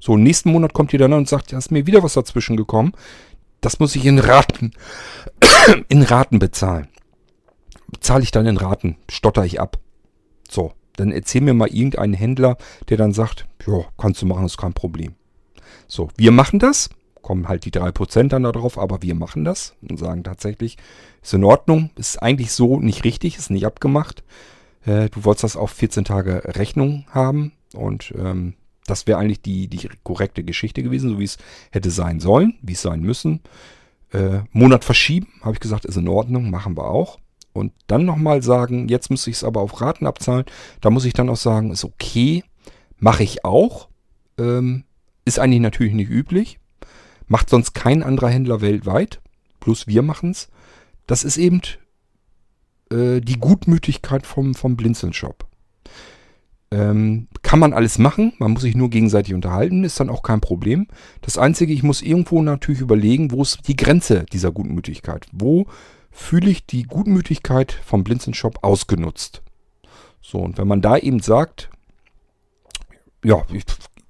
So, 0.00 0.16
nächsten 0.16 0.52
Monat 0.52 0.72
kommt 0.72 0.92
ihr 0.92 0.98
dann 0.98 1.12
und 1.12 1.28
sagt, 1.28 1.52
ja, 1.52 1.58
ist 1.58 1.70
mir 1.70 1.86
wieder 1.86 2.02
was 2.02 2.14
dazwischen 2.14 2.56
gekommen. 2.56 2.92
Das 3.60 3.78
muss 3.78 3.94
ich 3.94 4.06
in 4.06 4.18
Raten, 4.18 4.72
in 5.88 6.02
Raten 6.02 6.38
bezahlen. 6.38 6.88
Bezahle 7.88 8.22
ich 8.22 8.30
dann 8.30 8.46
in 8.46 8.56
Raten, 8.56 8.96
stotter 9.10 9.44
ich 9.44 9.60
ab. 9.60 9.78
So, 10.48 10.72
dann 10.96 11.12
erzähl 11.12 11.40
mir 11.40 11.54
mal 11.54 11.68
irgendeinen 11.68 12.14
Händler, 12.14 12.56
der 12.88 12.96
dann 12.96 13.12
sagt, 13.12 13.46
ja, 13.66 13.84
kannst 13.98 14.22
du 14.22 14.26
machen, 14.26 14.46
ist 14.46 14.58
kein 14.58 14.72
Problem. 14.72 15.14
So, 15.86 16.08
wir 16.16 16.32
machen 16.32 16.58
das, 16.58 16.90
kommen 17.22 17.48
halt 17.48 17.64
die 17.64 17.70
3% 17.70 18.28
dann 18.28 18.42
darauf, 18.42 18.78
aber 18.78 19.02
wir 19.02 19.14
machen 19.14 19.44
das 19.44 19.74
und 19.82 19.98
sagen 19.98 20.24
tatsächlich, 20.24 20.76
ist 21.22 21.34
in 21.34 21.44
Ordnung, 21.44 21.90
ist 21.96 22.22
eigentlich 22.22 22.52
so 22.52 22.80
nicht 22.80 23.04
richtig, 23.04 23.36
ist 23.36 23.50
nicht 23.50 23.66
abgemacht. 23.66 24.22
Äh, 24.84 25.08
du 25.10 25.24
wolltest 25.24 25.44
das 25.44 25.56
auf 25.56 25.70
14 25.70 26.04
Tage 26.04 26.42
Rechnung 26.56 27.04
haben 27.10 27.52
und 27.74 28.14
ähm, 28.16 28.54
das 28.86 29.06
wäre 29.06 29.18
eigentlich 29.18 29.42
die, 29.42 29.66
die 29.66 29.88
korrekte 30.04 30.44
Geschichte 30.44 30.82
gewesen, 30.82 31.10
so 31.10 31.18
wie 31.18 31.24
es 31.24 31.38
hätte 31.72 31.90
sein 31.90 32.20
sollen, 32.20 32.54
wie 32.62 32.74
es 32.74 32.82
sein 32.82 33.00
müssen. 33.00 33.40
Äh, 34.12 34.40
Monat 34.52 34.84
verschieben, 34.84 35.28
habe 35.42 35.54
ich 35.54 35.60
gesagt, 35.60 35.84
ist 35.84 35.96
in 35.96 36.08
Ordnung, 36.08 36.50
machen 36.50 36.76
wir 36.76 36.88
auch 36.88 37.18
und 37.56 37.72
dann 37.86 38.04
nochmal 38.04 38.42
sagen, 38.42 38.88
jetzt 38.88 39.10
muss 39.10 39.26
ich 39.26 39.36
es 39.36 39.44
aber 39.44 39.60
auf 39.60 39.80
Raten 39.80 40.06
abzahlen, 40.06 40.44
da 40.80 40.90
muss 40.90 41.04
ich 41.04 41.12
dann 41.12 41.28
auch 41.28 41.36
sagen, 41.36 41.70
ist 41.70 41.84
okay, 41.84 42.44
mache 42.98 43.22
ich 43.22 43.44
auch. 43.44 43.88
Ähm, 44.38 44.84
ist 45.24 45.38
eigentlich 45.38 45.60
natürlich 45.60 45.94
nicht 45.94 46.10
üblich. 46.10 46.58
Macht 47.26 47.50
sonst 47.50 47.74
kein 47.74 48.02
anderer 48.02 48.28
Händler 48.28 48.60
weltweit. 48.60 49.20
Plus 49.60 49.86
wir 49.86 50.02
machen 50.02 50.30
es. 50.30 50.48
Das 51.06 51.24
ist 51.24 51.36
eben 51.36 51.60
äh, 52.90 53.20
die 53.20 53.38
Gutmütigkeit 53.38 54.26
vom, 54.26 54.54
vom 54.54 54.76
Blinzeln-Shop. 54.76 55.46
Ähm, 56.72 57.28
kann 57.42 57.60
man 57.60 57.72
alles 57.72 57.98
machen, 57.98 58.32
man 58.38 58.50
muss 58.50 58.62
sich 58.62 58.74
nur 58.74 58.90
gegenseitig 58.90 59.34
unterhalten, 59.34 59.84
ist 59.84 60.00
dann 60.00 60.10
auch 60.10 60.22
kein 60.22 60.40
Problem. 60.40 60.88
Das 61.20 61.38
Einzige, 61.38 61.72
ich 61.72 61.84
muss 61.84 62.02
irgendwo 62.02 62.42
natürlich 62.42 62.80
überlegen, 62.80 63.30
wo 63.30 63.42
ist 63.42 63.68
die 63.68 63.76
Grenze 63.76 64.26
dieser 64.32 64.50
Gutmütigkeit? 64.50 65.26
Wo 65.30 65.66
fühle 66.16 66.50
ich 66.50 66.64
die 66.64 66.84
Gutmütigkeit 66.84 67.72
vom 67.72 68.02
Blinzenshop 68.02 68.64
ausgenutzt. 68.64 69.42
So, 70.22 70.38
und 70.38 70.56
wenn 70.56 70.66
man 70.66 70.80
da 70.80 70.96
eben 70.96 71.20
sagt, 71.20 71.70
ja, 73.22 73.44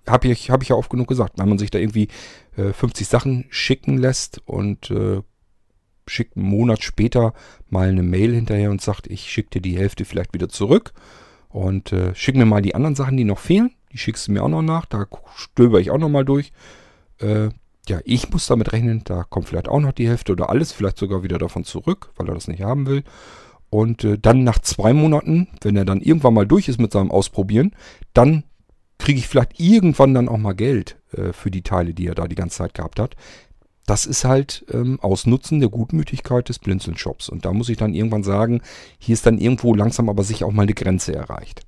habe 0.07 0.29
ich, 0.29 0.51
hab 0.51 0.63
ich 0.63 0.69
ja 0.69 0.77
oft 0.77 0.89
genug 0.89 1.09
gesagt, 1.09 1.35
wenn 1.37 1.49
man 1.49 1.59
sich 1.59 1.71
da 1.71 1.79
irgendwie 1.79 2.09
äh, 2.57 2.73
50 2.73 3.09
Sachen 3.09 3.47
schicken 3.51 3.99
lässt 3.99 4.41
und 4.47 4.91
äh, 4.91 5.21
schickt 6.07 6.37
einen 6.37 6.47
Monat 6.47 6.85
später 6.85 7.35
mal 7.69 7.89
eine 7.89 8.05
Mail 8.05 8.33
hinterher 8.33 8.71
und 8.71 8.81
sagt, 8.81 9.09
ich 9.09 9.29
schicke 9.29 9.51
dir 9.51 9.61
die 9.61 9.77
Hälfte 9.77 10.05
vielleicht 10.05 10.33
wieder 10.33 10.49
zurück 10.49 10.93
und 11.49 11.93
äh, 11.93 12.15
schick 12.15 12.37
mir 12.37 12.47
mal 12.47 12.63
die 12.63 12.77
anderen 12.77 12.95
Sachen, 12.95 13.17
die 13.17 13.25
noch 13.25 13.41
fehlen. 13.41 13.75
Die 13.93 13.99
schickst 13.99 14.29
du 14.29 14.33
mir 14.33 14.45
auch 14.45 14.49
noch 14.49 14.63
nach, 14.63 14.87
da 14.87 15.07
stöber 15.35 15.81
ich 15.81 15.91
auch 15.91 15.99
noch 15.99 16.09
mal 16.09 16.25
durch. 16.25 16.53
Äh, 17.19 17.49
ja, 17.89 18.01
ich 18.05 18.31
muss 18.31 18.47
damit 18.47 18.73
rechnen, 18.73 19.03
da 19.05 19.23
kommt 19.23 19.49
vielleicht 19.49 19.69
auch 19.69 19.81
noch 19.81 19.93
die 19.93 20.09
Hälfte 20.09 20.33
oder 20.33 20.51
alles, 20.51 20.73
vielleicht 20.73 20.99
sogar 20.99 21.23
wieder 21.23 21.39
davon 21.39 21.65
zurück, 21.65 22.11
weil 22.17 22.29
er 22.29 22.35
das 22.35 22.49
nicht 22.49 22.63
haben 22.63 22.87
will. 22.87 23.05
Und 23.71 24.05
äh, 24.05 24.19
dann 24.19 24.45
nach 24.45 24.59
zwei 24.59 24.93
Monaten, 24.93 25.49
wenn 25.61 25.77
er 25.77 25.85
dann 25.85 26.01
irgendwann 26.01 26.35
mal 26.35 26.47
durch 26.47 26.69
ist 26.69 26.81
mit 26.81 26.93
seinem 26.93 27.11
Ausprobieren, 27.11 27.73
dann 28.13 28.45
kriege 28.99 29.19
ich 29.19 29.29
vielleicht 29.29 29.61
irgendwann 29.61 30.15
dann 30.15 30.29
auch 30.29 30.39
mal 30.39 30.55
Geld 30.55 30.97
äh, 31.13 31.33
für 31.33 31.51
die 31.51 31.63
Teile, 31.63 31.95
die 31.95 32.07
er 32.07 32.15
da 32.15 32.27
die 32.27 32.35
ganze 32.35 32.59
Zeit 32.59 32.75
gehabt 32.75 32.99
hat. 32.99 33.15
Das 33.87 34.05
ist 34.07 34.25
halt 34.25 34.65
ähm, 34.73 34.99
Ausnutzen 35.01 35.61
der 35.61 35.69
Gutmütigkeit 35.69 36.49
des 36.49 36.59
Blinzeln-Shops. 36.59 37.29
Und 37.29 37.45
da 37.45 37.53
muss 37.53 37.69
ich 37.69 37.77
dann 37.77 37.95
irgendwann 37.95 38.25
sagen, 38.25 38.63
hier 38.99 39.13
ist 39.13 39.27
dann 39.27 39.39
irgendwo 39.39 39.75
langsam 39.75 40.09
aber 40.09 40.25
sicher 40.25 40.47
auch 40.47 40.53
mal 40.53 40.63
eine 40.63 40.75
Grenze 40.75 41.15
erreicht. 41.15 41.63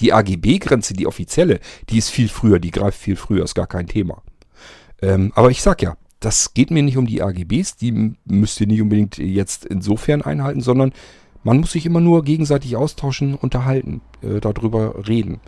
Die 0.00 0.12
AGB-Grenze, 0.12 0.94
die 0.94 1.06
offizielle, 1.06 1.60
die 1.88 1.98
ist 1.98 2.10
viel 2.10 2.28
früher, 2.28 2.60
die 2.60 2.70
greift 2.70 2.98
viel 2.98 3.16
früher, 3.16 3.44
ist 3.44 3.54
gar 3.54 3.66
kein 3.66 3.88
Thema. 3.88 4.22
Ähm, 5.02 5.32
aber 5.34 5.50
ich 5.50 5.62
sag 5.62 5.82
ja, 5.82 5.96
das 6.20 6.54
geht 6.54 6.70
mir 6.70 6.82
nicht 6.82 6.96
um 6.96 7.06
die 7.06 7.22
AGBs, 7.22 7.76
die 7.76 8.14
müsst 8.24 8.60
ihr 8.60 8.66
nicht 8.66 8.80
unbedingt 8.80 9.18
jetzt 9.18 9.66
insofern 9.66 10.22
einhalten, 10.22 10.60
sondern 10.60 10.92
man 11.44 11.58
muss 11.58 11.72
sich 11.72 11.86
immer 11.86 12.00
nur 12.00 12.22
gegenseitig 12.22 12.76
austauschen, 12.76 13.34
unterhalten, 13.34 14.00
äh, 14.22 14.38
darüber 14.40 15.08
reden. 15.08 15.40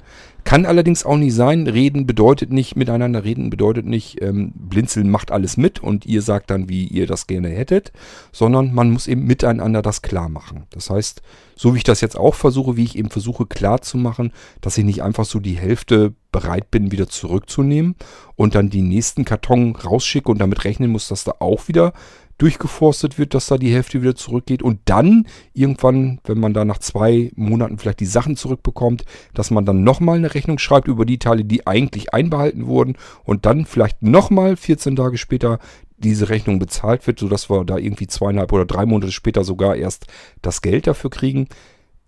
Kann 0.42 0.66
allerdings 0.66 1.06
auch 1.06 1.16
nicht 1.16 1.34
sein, 1.34 1.66
reden 1.66 2.04
bedeutet 2.04 2.52
nicht, 2.52 2.76
miteinander 2.76 3.24
reden 3.24 3.48
bedeutet 3.48 3.86
nicht, 3.86 4.20
ähm, 4.20 4.52
Blinzeln 4.54 5.08
macht 5.08 5.30
alles 5.30 5.56
mit 5.56 5.82
und 5.82 6.04
ihr 6.04 6.20
sagt 6.20 6.50
dann, 6.50 6.68
wie 6.68 6.86
ihr 6.86 7.06
das 7.06 7.26
gerne 7.26 7.48
hättet, 7.48 7.92
sondern 8.32 8.74
man 8.74 8.90
muss 8.90 9.06
eben 9.06 9.24
miteinander 9.24 9.80
das 9.82 10.02
klar 10.02 10.28
machen. 10.28 10.64
Das 10.70 10.90
heißt, 10.90 11.22
so 11.56 11.74
wie 11.74 11.78
ich 11.78 11.84
das 11.84 12.00
jetzt 12.00 12.18
auch 12.18 12.34
versuche, 12.34 12.76
wie 12.76 12.84
ich 12.84 12.98
eben 12.98 13.10
versuche 13.10 13.46
klar 13.46 13.80
zu 13.80 13.96
machen, 13.96 14.32
dass 14.60 14.76
ich 14.76 14.84
nicht 14.84 15.02
einfach 15.02 15.24
so 15.24 15.38
die 15.38 15.56
Hälfte 15.56 16.12
bereit 16.34 16.70
bin, 16.72 16.90
wieder 16.90 17.08
zurückzunehmen 17.08 17.94
und 18.34 18.56
dann 18.56 18.68
die 18.68 18.82
nächsten 18.82 19.24
Karton 19.24 19.76
rausschicke 19.76 20.30
und 20.30 20.38
damit 20.38 20.64
rechnen 20.64 20.90
muss, 20.90 21.06
dass 21.08 21.22
da 21.22 21.36
auch 21.38 21.68
wieder 21.68 21.92
durchgeforstet 22.38 23.16
wird, 23.16 23.32
dass 23.32 23.46
da 23.46 23.56
die 23.56 23.72
Hälfte 23.72 24.02
wieder 24.02 24.16
zurückgeht 24.16 24.60
und 24.60 24.80
dann 24.86 25.28
irgendwann, 25.52 26.18
wenn 26.24 26.40
man 26.40 26.52
da 26.52 26.64
nach 26.64 26.78
zwei 26.78 27.30
Monaten 27.36 27.78
vielleicht 27.78 28.00
die 28.00 28.06
Sachen 28.06 28.36
zurückbekommt, 28.36 29.04
dass 29.34 29.52
man 29.52 29.64
dann 29.64 29.84
nochmal 29.84 30.18
eine 30.18 30.34
Rechnung 30.34 30.58
schreibt 30.58 30.88
über 30.88 31.06
die 31.06 31.20
Teile, 31.20 31.44
die 31.44 31.68
eigentlich 31.68 32.12
einbehalten 32.12 32.66
wurden 32.66 32.96
und 33.22 33.46
dann 33.46 33.66
vielleicht 33.66 34.02
nochmal 34.02 34.56
14 34.56 34.96
Tage 34.96 35.16
später 35.16 35.60
diese 35.96 36.28
Rechnung 36.28 36.58
bezahlt 36.58 37.06
wird, 37.06 37.20
sodass 37.20 37.48
wir 37.48 37.64
da 37.64 37.78
irgendwie 37.78 38.08
zweieinhalb 38.08 38.52
oder 38.52 38.66
drei 38.66 38.84
Monate 38.84 39.12
später 39.12 39.44
sogar 39.44 39.76
erst 39.76 40.06
das 40.42 40.60
Geld 40.60 40.88
dafür 40.88 41.10
kriegen. 41.10 41.46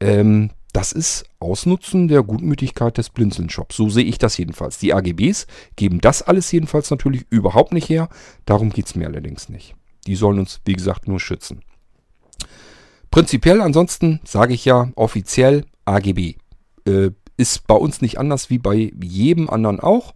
Ähm, 0.01 0.51
das 0.77 0.93
ist 0.93 1.25
Ausnutzen 1.39 2.07
der 2.07 2.23
Gutmütigkeit 2.23 2.99
des 2.99 3.09
Blinzeln-Shops. 3.09 3.77
So 3.77 3.89
sehe 3.89 4.05
ich 4.05 4.19
das 4.19 4.37
jedenfalls. 4.37 4.77
Die 4.77 4.93
AGBs 4.93 5.47
geben 5.75 6.03
das 6.03 6.21
alles 6.21 6.53
jedenfalls 6.53 6.91
natürlich 6.91 7.25
überhaupt 7.31 7.73
nicht 7.73 7.89
her. 7.89 8.11
Darum 8.45 8.69
geht 8.69 8.85
es 8.85 8.95
mir 8.95 9.07
allerdings 9.07 9.49
nicht. 9.49 9.75
Die 10.07 10.17
sollen 10.17 10.39
uns, 10.39 10.61
wie 10.67 10.75
gesagt, 10.75 11.09
nur 11.09 11.19
schützen. 11.19 11.63
Prinzipiell 13.11 13.63
ansonsten 13.63 14.21
sage 14.25 14.53
ich 14.53 14.67
ja 14.67 14.91
offiziell 14.97 15.65
AGB. 15.87 16.35
Äh, 16.87 17.13
ist 17.39 17.67
bei 17.67 17.75
uns 17.75 18.03
nicht 18.03 18.19
anders 18.19 18.51
wie 18.51 18.59
bei 18.59 18.93
jedem 19.03 19.49
anderen 19.49 19.81
auch. 19.81 20.13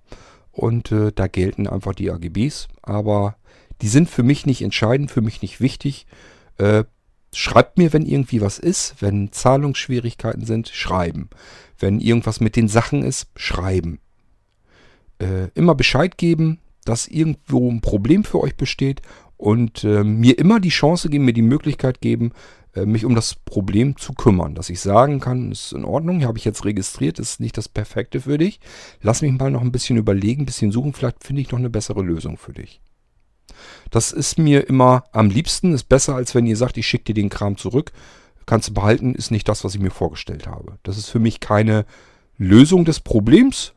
Und 0.52 0.92
äh, 0.92 1.10
da 1.10 1.26
gelten 1.26 1.68
einfach 1.68 1.94
die 1.94 2.10
AGBs. 2.10 2.68
Aber 2.82 3.36
die 3.80 3.88
sind 3.88 4.10
für 4.10 4.22
mich 4.22 4.44
nicht 4.44 4.60
entscheidend, 4.60 5.10
für 5.10 5.22
mich 5.22 5.40
nicht 5.40 5.62
wichtig. 5.62 6.06
Äh, 6.58 6.84
Schreibt 7.32 7.78
mir, 7.78 7.92
wenn 7.92 8.04
irgendwie 8.04 8.40
was 8.40 8.58
ist, 8.58 8.96
wenn 9.00 9.32
Zahlungsschwierigkeiten 9.32 10.44
sind, 10.44 10.68
schreiben. 10.68 11.30
Wenn 11.78 12.00
irgendwas 12.00 12.40
mit 12.40 12.56
den 12.56 12.68
Sachen 12.68 13.02
ist, 13.02 13.28
schreiben. 13.36 14.00
Äh, 15.20 15.48
immer 15.54 15.74
Bescheid 15.74 16.18
geben, 16.18 16.58
dass 16.84 17.06
irgendwo 17.06 17.70
ein 17.70 17.80
Problem 17.80 18.24
für 18.24 18.40
euch 18.40 18.56
besteht 18.56 19.02
und 19.36 19.84
äh, 19.84 20.02
mir 20.02 20.38
immer 20.38 20.60
die 20.60 20.70
Chance 20.70 21.08
geben, 21.08 21.24
mir 21.24 21.32
die 21.32 21.42
Möglichkeit 21.42 22.00
geben, 22.00 22.32
äh, 22.74 22.84
mich 22.84 23.04
um 23.04 23.14
das 23.14 23.34
Problem 23.34 23.96
zu 23.96 24.12
kümmern. 24.12 24.54
Dass 24.54 24.70
ich 24.70 24.80
sagen 24.80 25.20
kann, 25.20 25.52
ist 25.52 25.72
in 25.72 25.84
Ordnung, 25.84 26.24
habe 26.24 26.38
ich 26.38 26.44
jetzt 26.44 26.64
registriert, 26.64 27.18
ist 27.18 27.40
nicht 27.40 27.56
das 27.56 27.68
Perfekte 27.68 28.20
für 28.20 28.38
dich. 28.38 28.60
Lass 29.02 29.22
mich 29.22 29.32
mal 29.32 29.50
noch 29.50 29.62
ein 29.62 29.72
bisschen 29.72 29.96
überlegen, 29.96 30.42
ein 30.42 30.46
bisschen 30.46 30.72
suchen, 30.72 30.92
vielleicht 30.92 31.24
finde 31.24 31.42
ich 31.42 31.50
noch 31.50 31.58
eine 31.58 31.70
bessere 31.70 32.02
Lösung 32.02 32.36
für 32.36 32.52
dich. 32.52 32.80
Das 33.90 34.12
ist 34.12 34.38
mir 34.38 34.68
immer 34.68 35.04
am 35.12 35.30
liebsten. 35.30 35.72
Ist 35.72 35.88
besser, 35.88 36.14
als 36.14 36.34
wenn 36.34 36.46
ihr 36.46 36.56
sagt, 36.56 36.76
ich 36.76 36.86
schicke 36.86 37.04
dir 37.04 37.14
den 37.14 37.28
Kram 37.28 37.56
zurück. 37.56 37.92
Kannst 38.46 38.68
du 38.68 38.74
behalten, 38.74 39.14
ist 39.14 39.30
nicht 39.30 39.48
das, 39.48 39.64
was 39.64 39.74
ich 39.74 39.80
mir 39.80 39.90
vorgestellt 39.90 40.46
habe. 40.46 40.78
Das 40.82 40.98
ist 40.98 41.08
für 41.08 41.20
mich 41.20 41.40
keine 41.40 41.84
Lösung 42.36 42.84
des 42.84 43.00
Problems, 43.00 43.74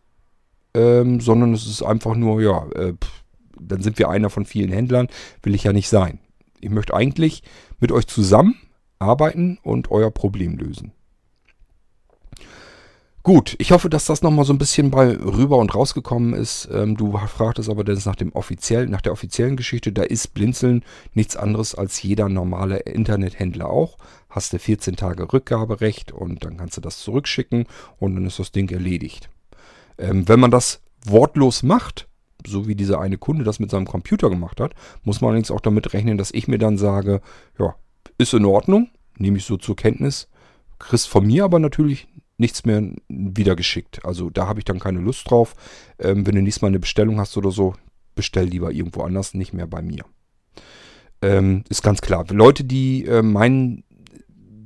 ähm, 0.73 1.19
sondern 1.19 1.53
es 1.53 1.67
ist 1.67 1.83
einfach 1.83 2.15
nur, 2.15 2.41
ja, 2.41 2.65
äh, 2.71 2.93
pff, 2.93 3.23
dann 3.59 3.81
sind 3.81 3.99
wir 3.99 4.09
einer 4.09 4.29
von 4.29 4.45
vielen 4.45 4.71
Händlern. 4.71 5.07
Will 5.41 5.55
ich 5.55 5.63
ja 5.63 5.73
nicht 5.73 5.89
sein. 5.89 6.19
Ich 6.59 6.69
möchte 6.69 6.93
eigentlich 6.93 7.43
mit 7.79 7.91
euch 7.91 8.07
zusammen 8.07 8.55
arbeiten 8.99 9.59
und 9.61 9.91
euer 9.91 10.11
Problem 10.11 10.57
lösen. 10.57 10.93
Gut, 13.25 13.55
ich 13.57 13.71
hoffe, 13.71 13.89
dass 13.89 14.03
das 14.03 14.21
nochmal 14.21 14.43
so 14.43 14.51
ein 14.51 14.57
bisschen 14.57 14.91
bei 14.91 15.15
rüber 15.15 15.55
und 15.57 15.73
rausgekommen 15.73 16.33
ist. 16.33 16.67
Ähm, 16.73 16.97
du 16.97 17.17
fragtest 17.17 17.69
aber 17.69 17.85
das 17.85 18.05
nach 18.05 18.17
dem 18.17 18.33
offiziellen, 18.33 18.91
nach 18.91 18.99
der 18.99 19.13
offiziellen 19.13 19.55
Geschichte. 19.55 19.93
Da 19.93 20.03
ist 20.03 20.33
Blinzeln 20.33 20.83
nichts 21.13 21.37
anderes 21.37 21.73
als 21.73 22.03
jeder 22.03 22.27
normale 22.27 22.79
Internethändler 22.79 23.69
auch. 23.69 23.97
Hast 24.29 24.51
du 24.51 24.59
14 24.59 24.97
Tage 24.97 25.31
Rückgaberecht 25.31 26.11
und 26.11 26.43
dann 26.43 26.57
kannst 26.57 26.75
du 26.75 26.81
das 26.81 26.99
zurückschicken 26.99 27.65
und 27.97 28.15
dann 28.15 28.25
ist 28.25 28.39
das 28.39 28.51
Ding 28.51 28.69
erledigt. 28.69 29.29
Ähm, 29.97 30.27
wenn 30.27 30.41
man 30.41 30.51
das 30.51 30.81
wortlos 31.05 31.63
macht, 31.63 32.09
so 32.45 32.67
wie 32.67 32.75
dieser 32.75 32.99
eine 32.99 33.17
Kunde 33.17 33.45
das 33.45 33.57
mit 33.57 33.71
seinem 33.71 33.87
Computer 33.87 34.29
gemacht 34.29 34.59
hat, 34.59 34.73
muss 35.03 35.21
man 35.21 35.29
allerdings 35.29 35.49
auch 35.49 35.61
damit 35.61 35.93
rechnen, 35.93 36.17
dass 36.17 36.31
ich 36.31 36.49
mir 36.49 36.57
dann 36.57 36.77
sage, 36.77 37.21
ja, 37.57 37.73
ist 38.17 38.33
in 38.33 38.43
Ordnung, 38.43 38.89
nehme 39.17 39.37
ich 39.37 39.45
so 39.45 39.55
zur 39.55 39.77
Kenntnis, 39.77 40.27
kriegst 40.77 41.07
von 41.07 41.25
mir 41.25 41.45
aber 41.45 41.59
natürlich 41.59 42.09
nichts 42.37 42.65
mehr 42.65 42.83
wieder 43.07 43.55
geschickt. 43.55 44.03
Also 44.05 44.29
da 44.29 44.47
habe 44.47 44.59
ich 44.59 44.65
dann 44.65 44.79
keine 44.79 44.99
Lust 44.99 45.29
drauf. 45.29 45.55
Ähm, 45.99 46.25
wenn 46.25 46.35
du 46.35 46.41
nächstes 46.41 46.61
Mal 46.61 46.69
eine 46.69 46.79
Bestellung 46.79 47.19
hast 47.19 47.37
oder 47.37 47.51
so, 47.51 47.73
bestell 48.15 48.45
lieber 48.45 48.71
irgendwo 48.71 49.01
anders, 49.01 49.33
nicht 49.33 49.53
mehr 49.53 49.67
bei 49.67 49.81
mir. 49.81 50.03
Ähm, 51.21 51.63
ist 51.69 51.83
ganz 51.83 52.01
klar. 52.01 52.25
Leute, 52.31 52.63
die 52.63 53.05
äh, 53.05 53.21
meinen, 53.21 53.83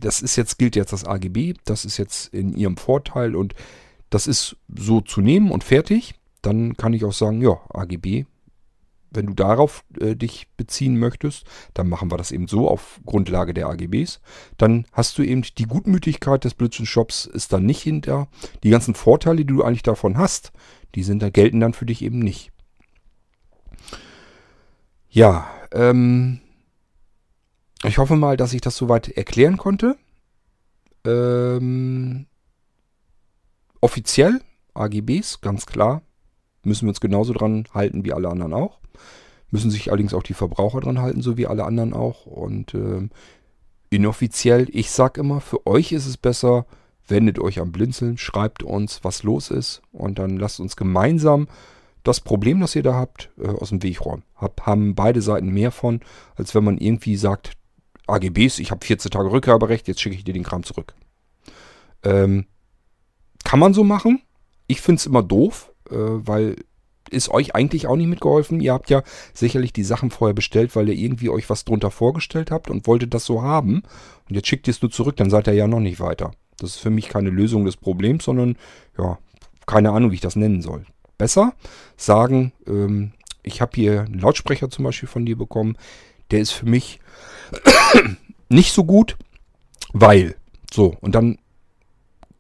das 0.02 0.22
ist 0.22 0.36
jetzt, 0.36 0.58
gilt 0.58 0.76
jetzt 0.76 0.94
das 0.94 1.06
AGB, 1.06 1.54
das 1.66 1.86
ist 1.86 1.98
jetzt 1.98 2.34
in 2.34 2.54
ihrem 2.54 2.78
Vorteil 2.78 3.36
und 3.36 3.54
das 4.10 4.28
ist 4.28 4.56
so 4.74 5.02
zu 5.02 5.22
nehmen 5.22 5.52
und 5.52 5.64
fertig, 5.64 6.16
dann 6.42 6.78
kann 6.78 6.94
ich 6.94 7.04
auch 7.04 7.14
sagen, 7.14 7.42
ja, 7.42 7.60
AGB 7.70 8.26
wenn 9.12 9.28
du 9.28 9.34
darauf 9.34 9.84
äh, 10.00 10.16
dich 10.16 10.48
beziehen 10.58 10.98
möchtest, 10.98 11.46
dann 11.74 11.90
machen 11.90 12.12
wir 12.12 12.18
das 12.18 12.32
eben 12.32 12.48
so 12.48 12.70
auf 12.70 13.00
Grundlage 13.06 13.54
der 13.54 13.68
AGBs. 13.68 14.20
Dann 14.58 14.86
hast 14.92 15.18
du 15.18 15.24
eben 15.24 15.44
die 15.58 15.66
Gutmütigkeit 15.66 16.44
des 16.44 16.54
Blitzen-Shops 16.54 17.26
ist 17.26 17.54
dann 17.54 17.66
nicht 17.66 17.82
hinter. 17.82 18.28
Die 18.64 18.70
ganzen 18.70 18.96
Vorteile, 18.96 19.38
die 19.38 19.46
du 19.54 19.64
eigentlich 19.64 19.84
davon 19.84 20.18
hast, 20.18 20.52
die 20.96 21.04
sind 21.04 21.22
da 21.22 21.30
gelten 21.30 21.60
dann 21.60 21.74
für 21.74 21.86
dich 21.86 22.02
eben 22.02 22.20
nicht. 22.20 22.52
Ja, 25.10 25.48
ähm, 25.72 26.42
ich 27.84 27.98
hoffe 27.98 28.16
mal, 28.16 28.38
dass 28.38 28.54
ich 28.54 28.62
das 28.62 28.76
soweit 28.76 29.10
erklären 29.10 29.58
konnte. 29.58 29.98
Ähm, 31.06 32.26
offiziell 33.82 34.42
AGBs, 34.74 35.42
ganz 35.42 35.66
klar, 35.66 36.02
müssen 36.64 36.86
wir 36.86 36.90
uns 36.90 37.02
genauso 37.02 37.34
dran 37.34 37.68
halten 37.74 38.06
wie 38.06 38.14
alle 38.14 38.30
anderen 38.30 38.54
auch. 38.54 38.80
Müssen 39.52 39.72
sich 39.72 39.90
allerdings 39.90 40.14
auch 40.14 40.24
die 40.24 40.34
Verbraucher 40.34 40.82
dran 40.82 41.00
halten, 41.00 41.22
so 41.22 41.38
wie 41.38 41.48
alle 41.48 41.64
anderen 41.64 41.94
auch. 41.94 42.26
Und 42.26 42.74
ähm, 42.74 43.10
inoffiziell, 43.90 44.68
ich 44.72 44.92
sag 44.92 45.18
immer, 45.18 45.42
für 45.42 45.66
euch 45.66 45.92
ist 45.92 46.06
es 46.06 46.18
besser, 46.18 46.66
wendet 47.08 47.40
euch 47.40 47.60
am 47.60 47.72
Blinzeln, 47.72 48.18
schreibt 48.18 48.64
uns, 48.64 49.04
was 49.04 49.24
los 49.24 49.50
ist 49.50 49.82
und 49.92 50.20
dann 50.20 50.38
lasst 50.38 50.60
uns 50.60 50.76
gemeinsam 50.76 51.48
das 52.04 52.22
Problem, 52.22 52.60
das 52.62 52.76
ihr 52.76 52.84
da 52.84 52.96
habt, 52.96 53.30
äh, 53.38 53.48
aus 53.48 53.70
dem 53.70 53.84
Weg 53.84 54.06
räumen. 54.06 54.24
Hab, 54.36 54.66
haben 54.66 54.96
beide 54.96 55.22
Seiten 55.22 55.50
mehr 55.50 55.72
von, 55.72 56.02
als 56.36 56.56
wenn 56.56 56.64
man 56.64 56.78
irgendwie 56.78 57.18
sagt, 57.18 57.54
AGBs, 58.08 58.60
ich 58.60 58.72
habe 58.72 58.86
14 58.86 59.12
Tage 59.12 59.32
Rückgaberecht, 59.32 59.88
jetzt 59.88 60.00
schicke 60.00 60.16
ich 60.16 60.24
dir 60.24 60.34
den 60.34 60.44
Kram 60.44 60.64
zurück. 60.64 60.94
Ähm, 62.04 62.46
kann 63.44 63.60
man 63.60 63.74
so 63.74 63.84
machen. 63.84 64.22
Ich 64.68 64.82
finde 64.82 65.00
es 65.00 65.06
immer 65.06 65.24
doof, 65.24 65.72
äh, 65.90 65.96
weil 65.96 66.56
ist 67.10 67.30
euch 67.30 67.56
eigentlich 67.56 67.88
auch 67.88 67.96
nicht 67.96 68.08
mitgeholfen. 68.08 68.60
Ihr 68.60 68.74
habt 68.74 68.90
ja 68.90 69.04
sicherlich 69.34 69.74
die 69.74 69.84
Sachen 69.84 70.12
vorher 70.12 70.34
bestellt, 70.34 70.76
weil 70.76 70.90
ihr 70.90 70.96
irgendwie 70.96 71.30
euch 71.30 71.50
was 71.50 71.66
drunter 71.66 71.92
vorgestellt 71.92 72.52
habt 72.52 72.70
und 72.70 72.88
wolltet 72.88 73.14
das 73.14 73.26
so 73.26 73.42
haben. 73.42 73.84
Und 74.30 74.36
jetzt 74.36 74.48
schickt 74.48 74.68
ihr 74.68 74.72
es 74.72 74.82
nur 74.82 74.92
zurück, 74.92 75.18
dann 75.18 75.30
seid 75.30 75.48
ihr 75.48 75.54
ja 75.54 75.68
noch 75.68 75.80
nicht 75.80 76.00
weiter. 76.00 76.32
Das 76.58 76.72
ist 76.72 76.80
für 76.80 76.90
mich 76.90 77.10
keine 77.10 77.30
Lösung 77.30 77.66
des 77.66 77.78
Problems, 77.78 78.24
sondern 78.24 78.58
ja, 78.98 79.20
keine 79.66 79.92
Ahnung, 79.92 80.12
wie 80.12 80.16
ich 80.16 80.22
das 80.22 80.36
nennen 80.36 80.62
soll. 80.62 80.86
Besser 81.18 81.54
sagen, 81.96 82.54
ähm, 82.68 83.12
ich 83.44 83.62
habe 83.62 83.72
hier 83.76 84.02
einen 84.02 84.20
Lautsprecher 84.20 84.70
zum 84.70 84.86
Beispiel 84.86 85.10
von 85.10 85.26
dir 85.26 85.38
bekommen. 85.38 85.78
Der 86.32 86.40
ist 86.40 86.52
für 86.52 86.66
mich 86.66 87.00
nicht 88.50 88.74
so 88.74 88.84
gut, 88.84 89.18
weil. 89.94 90.36
So, 90.72 90.98
und 91.00 91.16
dann 91.16 91.38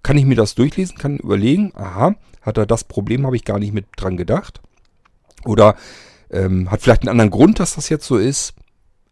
kann 0.03 0.17
ich 0.17 0.25
mir 0.25 0.35
das 0.35 0.55
durchlesen, 0.55 0.97
kann 0.97 1.17
überlegen, 1.17 1.71
aha, 1.75 2.15
hat 2.47 2.57
er 2.57 2.65
das 2.65 2.85
Problem, 2.85 3.25
habe 3.25 3.35
ich 3.35 3.45
gar 3.45 3.59
nicht 3.59 3.73
mit 3.73 3.85
dran 3.97 4.17
gedacht. 4.17 4.61
Oder 5.45 5.75
ähm, 6.31 6.71
hat 6.71 6.81
vielleicht 6.81 7.01
einen 7.01 7.09
anderen 7.09 7.29
Grund, 7.29 7.59
dass 7.59 7.75
das 7.75 7.89
jetzt 7.89 8.07
so 8.07 8.17
ist. 8.17 8.53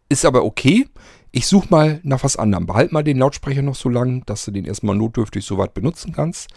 Ist 0.08 0.24
aber 0.24 0.44
okay. 0.44 0.88
Ich 1.36 1.48
suche 1.48 1.68
mal 1.68 2.00
nach 2.02 2.24
was 2.24 2.38
anderem. 2.38 2.64
Behalt 2.64 2.92
mal 2.92 3.04
den 3.04 3.18
Lautsprecher 3.18 3.60
noch 3.60 3.74
so 3.74 3.90
lang, 3.90 4.24
dass 4.24 4.46
du 4.46 4.52
den 4.52 4.64
erstmal 4.64 4.96
notdürftig 4.96 5.44
so 5.44 5.58
weit 5.58 5.74
benutzen 5.74 6.14
kannst. 6.14 6.48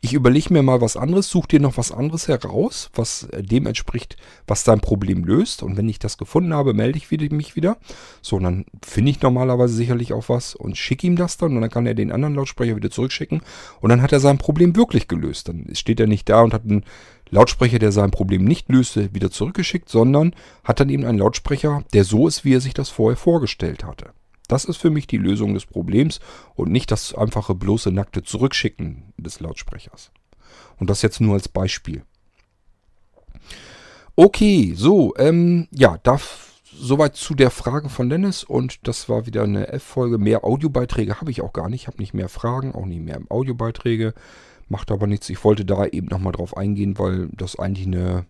Ich 0.00 0.12
überlege 0.12 0.52
mir 0.52 0.62
mal 0.62 0.80
was 0.80 0.96
anderes, 0.96 1.28
such 1.28 1.46
dir 1.46 1.58
noch 1.58 1.76
was 1.76 1.90
anderes 1.90 2.28
heraus, 2.28 2.88
was 2.94 3.24
äh, 3.32 3.42
dem 3.42 3.66
entspricht, 3.66 4.16
was 4.46 4.62
dein 4.62 4.78
Problem 4.78 5.24
löst. 5.24 5.64
Und 5.64 5.76
wenn 5.76 5.88
ich 5.88 5.98
das 5.98 6.18
gefunden 6.18 6.54
habe, 6.54 6.72
melde 6.72 6.98
ich 6.98 7.10
mich 7.32 7.56
wieder. 7.56 7.78
So, 8.22 8.36
und 8.36 8.44
dann 8.44 8.64
finde 8.80 9.10
ich 9.10 9.20
normalerweise 9.20 9.74
sicherlich 9.74 10.12
auch 10.12 10.28
was 10.28 10.54
und 10.54 10.76
schicke 10.76 11.08
ihm 11.08 11.16
das 11.16 11.36
dann. 11.36 11.56
Und 11.56 11.62
dann 11.62 11.70
kann 11.70 11.86
er 11.86 11.94
den 11.94 12.12
anderen 12.12 12.36
Lautsprecher 12.36 12.76
wieder 12.76 12.92
zurückschicken. 12.92 13.40
Und 13.80 13.90
dann 13.90 14.02
hat 14.02 14.12
er 14.12 14.20
sein 14.20 14.38
Problem 14.38 14.76
wirklich 14.76 15.08
gelöst. 15.08 15.48
Dann 15.48 15.66
steht 15.72 15.98
er 15.98 16.06
nicht 16.06 16.28
da 16.28 16.42
und 16.42 16.54
hat 16.54 16.62
einen 16.62 16.84
Lautsprecher, 17.30 17.80
der 17.80 17.90
sein 17.90 18.12
Problem 18.12 18.44
nicht 18.44 18.70
löste, 18.70 19.12
wieder 19.12 19.32
zurückgeschickt, 19.32 19.88
sondern 19.88 20.32
hat 20.62 20.78
dann 20.78 20.90
eben 20.90 21.04
einen 21.04 21.18
Lautsprecher, 21.18 21.82
der 21.92 22.04
so 22.04 22.28
ist, 22.28 22.44
wie 22.44 22.54
er 22.54 22.60
sich 22.60 22.74
das 22.74 22.88
vorher 22.88 23.16
vorgestellt 23.16 23.82
hatte. 23.82 24.12
Das 24.48 24.64
ist 24.64 24.78
für 24.78 24.90
mich 24.90 25.06
die 25.06 25.18
Lösung 25.18 25.54
des 25.54 25.66
Problems 25.66 26.20
und 26.54 26.72
nicht 26.72 26.90
das 26.90 27.14
einfache 27.14 27.54
bloße 27.54 27.92
nackte 27.92 28.22
Zurückschicken 28.22 29.12
des 29.18 29.40
Lautsprechers. 29.40 30.10
Und 30.78 30.90
das 30.90 31.02
jetzt 31.02 31.20
nur 31.20 31.34
als 31.34 31.48
Beispiel. 31.48 32.02
Okay, 34.16 34.72
so, 34.74 35.14
ähm, 35.16 35.68
ja, 35.70 35.98
darf 36.02 36.60
soweit 36.74 37.16
zu 37.16 37.34
der 37.34 37.50
Frage 37.50 37.88
von 37.88 38.08
Dennis 38.08 38.44
und 38.44 38.86
das 38.86 39.08
war 39.08 39.26
wieder 39.26 39.42
eine 39.42 39.68
F-Folge. 39.68 40.18
Mehr 40.18 40.44
Audiobeiträge 40.44 41.20
habe 41.20 41.30
ich 41.30 41.42
auch 41.42 41.52
gar 41.52 41.68
nicht. 41.68 41.82
Ich 41.82 41.86
habe 41.86 41.98
nicht 41.98 42.14
mehr 42.14 42.28
Fragen, 42.28 42.74
auch 42.74 42.86
nicht 42.86 43.02
mehr 43.02 43.20
Audiobeiträge. 43.28 44.14
Macht 44.68 44.90
aber 44.90 45.06
nichts. 45.06 45.28
Ich 45.30 45.44
wollte 45.44 45.64
da 45.64 45.86
eben 45.86 46.08
nochmal 46.08 46.32
drauf 46.32 46.56
eingehen, 46.56 46.98
weil 46.98 47.28
das 47.32 47.58
eigentlich 47.58 47.86
eine 47.86 48.26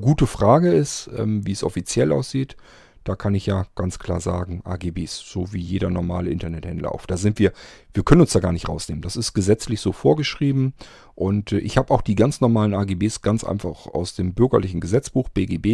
gute 0.00 0.26
Frage 0.26 0.72
ist, 0.72 1.10
ähm, 1.16 1.46
wie 1.46 1.52
es 1.52 1.64
offiziell 1.64 2.12
aussieht. 2.12 2.56
Da 3.06 3.14
kann 3.14 3.36
ich 3.36 3.46
ja 3.46 3.66
ganz 3.76 4.00
klar 4.00 4.20
sagen, 4.20 4.62
AGBs, 4.64 5.20
so 5.20 5.52
wie 5.52 5.60
jeder 5.60 5.90
normale 5.90 6.28
Internethändler 6.28 6.92
auch. 6.92 7.06
Da 7.06 7.16
sind 7.16 7.38
wir, 7.38 7.52
wir 7.94 8.02
können 8.02 8.20
uns 8.20 8.32
da 8.32 8.40
gar 8.40 8.50
nicht 8.50 8.68
rausnehmen. 8.68 9.00
Das 9.00 9.14
ist 9.14 9.32
gesetzlich 9.32 9.80
so 9.80 9.92
vorgeschrieben. 9.92 10.74
Und 11.14 11.52
äh, 11.52 11.58
ich 11.58 11.78
habe 11.78 11.94
auch 11.94 12.02
die 12.02 12.16
ganz 12.16 12.40
normalen 12.40 12.74
AGBs 12.74 13.22
ganz 13.22 13.44
einfach 13.44 13.86
aus 13.86 14.16
dem 14.16 14.34
bürgerlichen 14.34 14.80
Gesetzbuch 14.80 15.28
BGB 15.28 15.66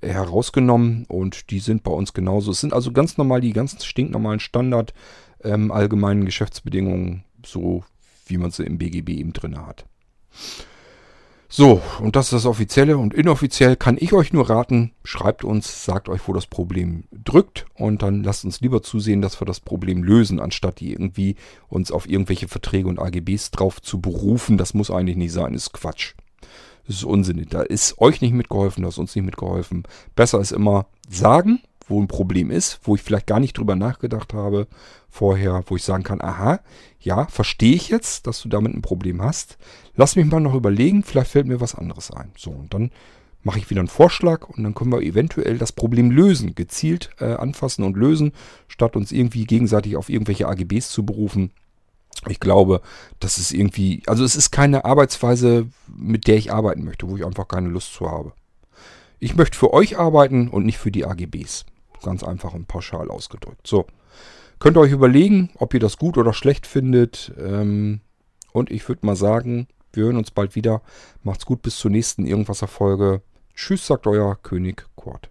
äh, 0.00 0.08
herausgenommen. 0.08 1.04
Und 1.06 1.50
die 1.50 1.58
sind 1.58 1.82
bei 1.82 1.92
uns 1.92 2.14
genauso. 2.14 2.52
Es 2.52 2.62
sind 2.62 2.72
also 2.72 2.92
ganz 2.92 3.18
normal 3.18 3.42
die 3.42 3.52
ganz 3.52 3.84
stinknormalen 3.84 4.40
Standard 4.40 4.94
ähm, 5.44 5.70
allgemeinen 5.70 6.24
Geschäftsbedingungen, 6.24 7.24
so 7.44 7.84
wie 8.24 8.38
man 8.38 8.52
sie 8.52 8.64
im 8.64 8.78
BGB 8.78 9.10
eben 9.10 9.34
drin 9.34 9.58
hat. 9.58 9.84
So, 11.52 11.82
und 12.00 12.14
das 12.14 12.26
ist 12.26 12.32
das 12.32 12.46
Offizielle. 12.46 12.96
Und 12.96 13.12
inoffiziell 13.12 13.74
kann 13.74 13.96
ich 13.98 14.12
euch 14.12 14.32
nur 14.32 14.48
raten, 14.48 14.92
schreibt 15.02 15.42
uns, 15.42 15.84
sagt 15.84 16.08
euch, 16.08 16.20
wo 16.28 16.32
das 16.32 16.46
Problem 16.46 17.02
drückt 17.10 17.66
und 17.74 18.02
dann 18.02 18.22
lasst 18.22 18.44
uns 18.44 18.60
lieber 18.60 18.82
zusehen, 18.82 19.20
dass 19.20 19.40
wir 19.40 19.46
das 19.46 19.58
Problem 19.58 20.04
lösen, 20.04 20.38
anstatt 20.38 20.80
irgendwie 20.80 21.34
uns 21.68 21.90
auf 21.90 22.08
irgendwelche 22.08 22.46
Verträge 22.46 22.88
und 22.88 23.00
AGBs 23.00 23.50
drauf 23.50 23.82
zu 23.82 24.00
berufen. 24.00 24.58
Das 24.58 24.74
muss 24.74 24.92
eigentlich 24.92 25.16
nicht 25.16 25.32
sein, 25.32 25.52
ist 25.52 25.72
Quatsch. 25.72 26.14
Das 26.86 26.96
ist 26.96 27.04
Unsinn. 27.04 27.44
Da 27.50 27.62
ist 27.62 27.98
euch 27.98 28.20
nicht 28.20 28.32
mitgeholfen, 28.32 28.84
da 28.84 28.88
ist 28.88 28.98
uns 28.98 29.16
nicht 29.16 29.24
mitgeholfen. 29.24 29.82
Besser 30.14 30.38
ist 30.38 30.52
immer 30.52 30.86
sagen, 31.08 31.60
wo 31.90 32.00
ein 32.00 32.08
Problem 32.08 32.50
ist, 32.50 32.80
wo 32.84 32.94
ich 32.94 33.02
vielleicht 33.02 33.26
gar 33.26 33.40
nicht 33.40 33.58
drüber 33.58 33.76
nachgedacht 33.76 34.32
habe 34.32 34.66
vorher, 35.10 35.62
wo 35.66 35.76
ich 35.76 35.82
sagen 35.82 36.04
kann, 36.04 36.20
aha, 36.20 36.60
ja, 37.00 37.26
verstehe 37.26 37.74
ich 37.74 37.88
jetzt, 37.88 38.26
dass 38.26 38.40
du 38.42 38.48
damit 38.48 38.74
ein 38.74 38.82
Problem 38.82 39.20
hast. 39.22 39.58
Lass 39.96 40.16
mich 40.16 40.26
mal 40.26 40.40
noch 40.40 40.54
überlegen, 40.54 41.02
vielleicht 41.02 41.30
fällt 41.30 41.46
mir 41.46 41.60
was 41.60 41.74
anderes 41.74 42.10
ein. 42.10 42.32
So, 42.36 42.50
und 42.50 42.72
dann 42.72 42.90
mache 43.42 43.58
ich 43.58 43.70
wieder 43.70 43.80
einen 43.80 43.88
Vorschlag 43.88 44.48
und 44.48 44.62
dann 44.62 44.74
können 44.74 44.92
wir 44.92 45.02
eventuell 45.02 45.58
das 45.58 45.72
Problem 45.72 46.10
lösen, 46.10 46.54
gezielt 46.54 47.10
äh, 47.18 47.34
anfassen 47.34 47.84
und 47.84 47.96
lösen, 47.96 48.32
statt 48.68 48.96
uns 48.96 49.12
irgendwie 49.12 49.46
gegenseitig 49.46 49.96
auf 49.96 50.08
irgendwelche 50.08 50.46
AGBs 50.46 50.90
zu 50.90 51.04
berufen. 51.04 51.50
Ich 52.28 52.38
glaube, 52.38 52.82
das 53.18 53.38
ist 53.38 53.52
irgendwie, 53.52 54.02
also 54.06 54.24
es 54.24 54.36
ist 54.36 54.50
keine 54.50 54.84
Arbeitsweise, 54.84 55.68
mit 55.88 56.26
der 56.26 56.36
ich 56.36 56.52
arbeiten 56.52 56.84
möchte, 56.84 57.08
wo 57.08 57.16
ich 57.16 57.24
einfach 57.24 57.48
keine 57.48 57.68
Lust 57.68 57.94
zu 57.94 58.10
habe. 58.10 58.32
Ich 59.20 59.36
möchte 59.36 59.58
für 59.58 59.72
euch 59.72 59.98
arbeiten 59.98 60.48
und 60.48 60.66
nicht 60.66 60.78
für 60.78 60.90
die 60.90 61.06
AGBs. 61.06 61.64
Ganz 62.02 62.22
einfach 62.22 62.54
und 62.54 62.68
pauschal 62.68 63.10
ausgedrückt. 63.10 63.66
So. 63.66 63.86
Könnt 64.58 64.76
ihr 64.76 64.80
euch 64.80 64.92
überlegen, 64.92 65.50
ob 65.56 65.72
ihr 65.72 65.80
das 65.80 65.96
gut 65.96 66.18
oder 66.18 66.32
schlecht 66.32 66.66
findet. 66.66 67.32
Ähm, 67.38 68.00
und 68.52 68.70
ich 68.70 68.86
würde 68.88 69.06
mal 69.06 69.16
sagen, 69.16 69.68
wir 69.92 70.04
hören 70.04 70.16
uns 70.16 70.30
bald 70.30 70.54
wieder. 70.54 70.82
Macht's 71.22 71.46
gut 71.46 71.62
bis 71.62 71.76
zur 71.78 71.90
nächsten 71.90 72.26
Irgendwas-Erfolge. 72.26 73.22
Tschüss, 73.54 73.86
sagt 73.86 74.06
euer 74.06 74.36
König 74.36 74.86
Kurt. 74.96 75.30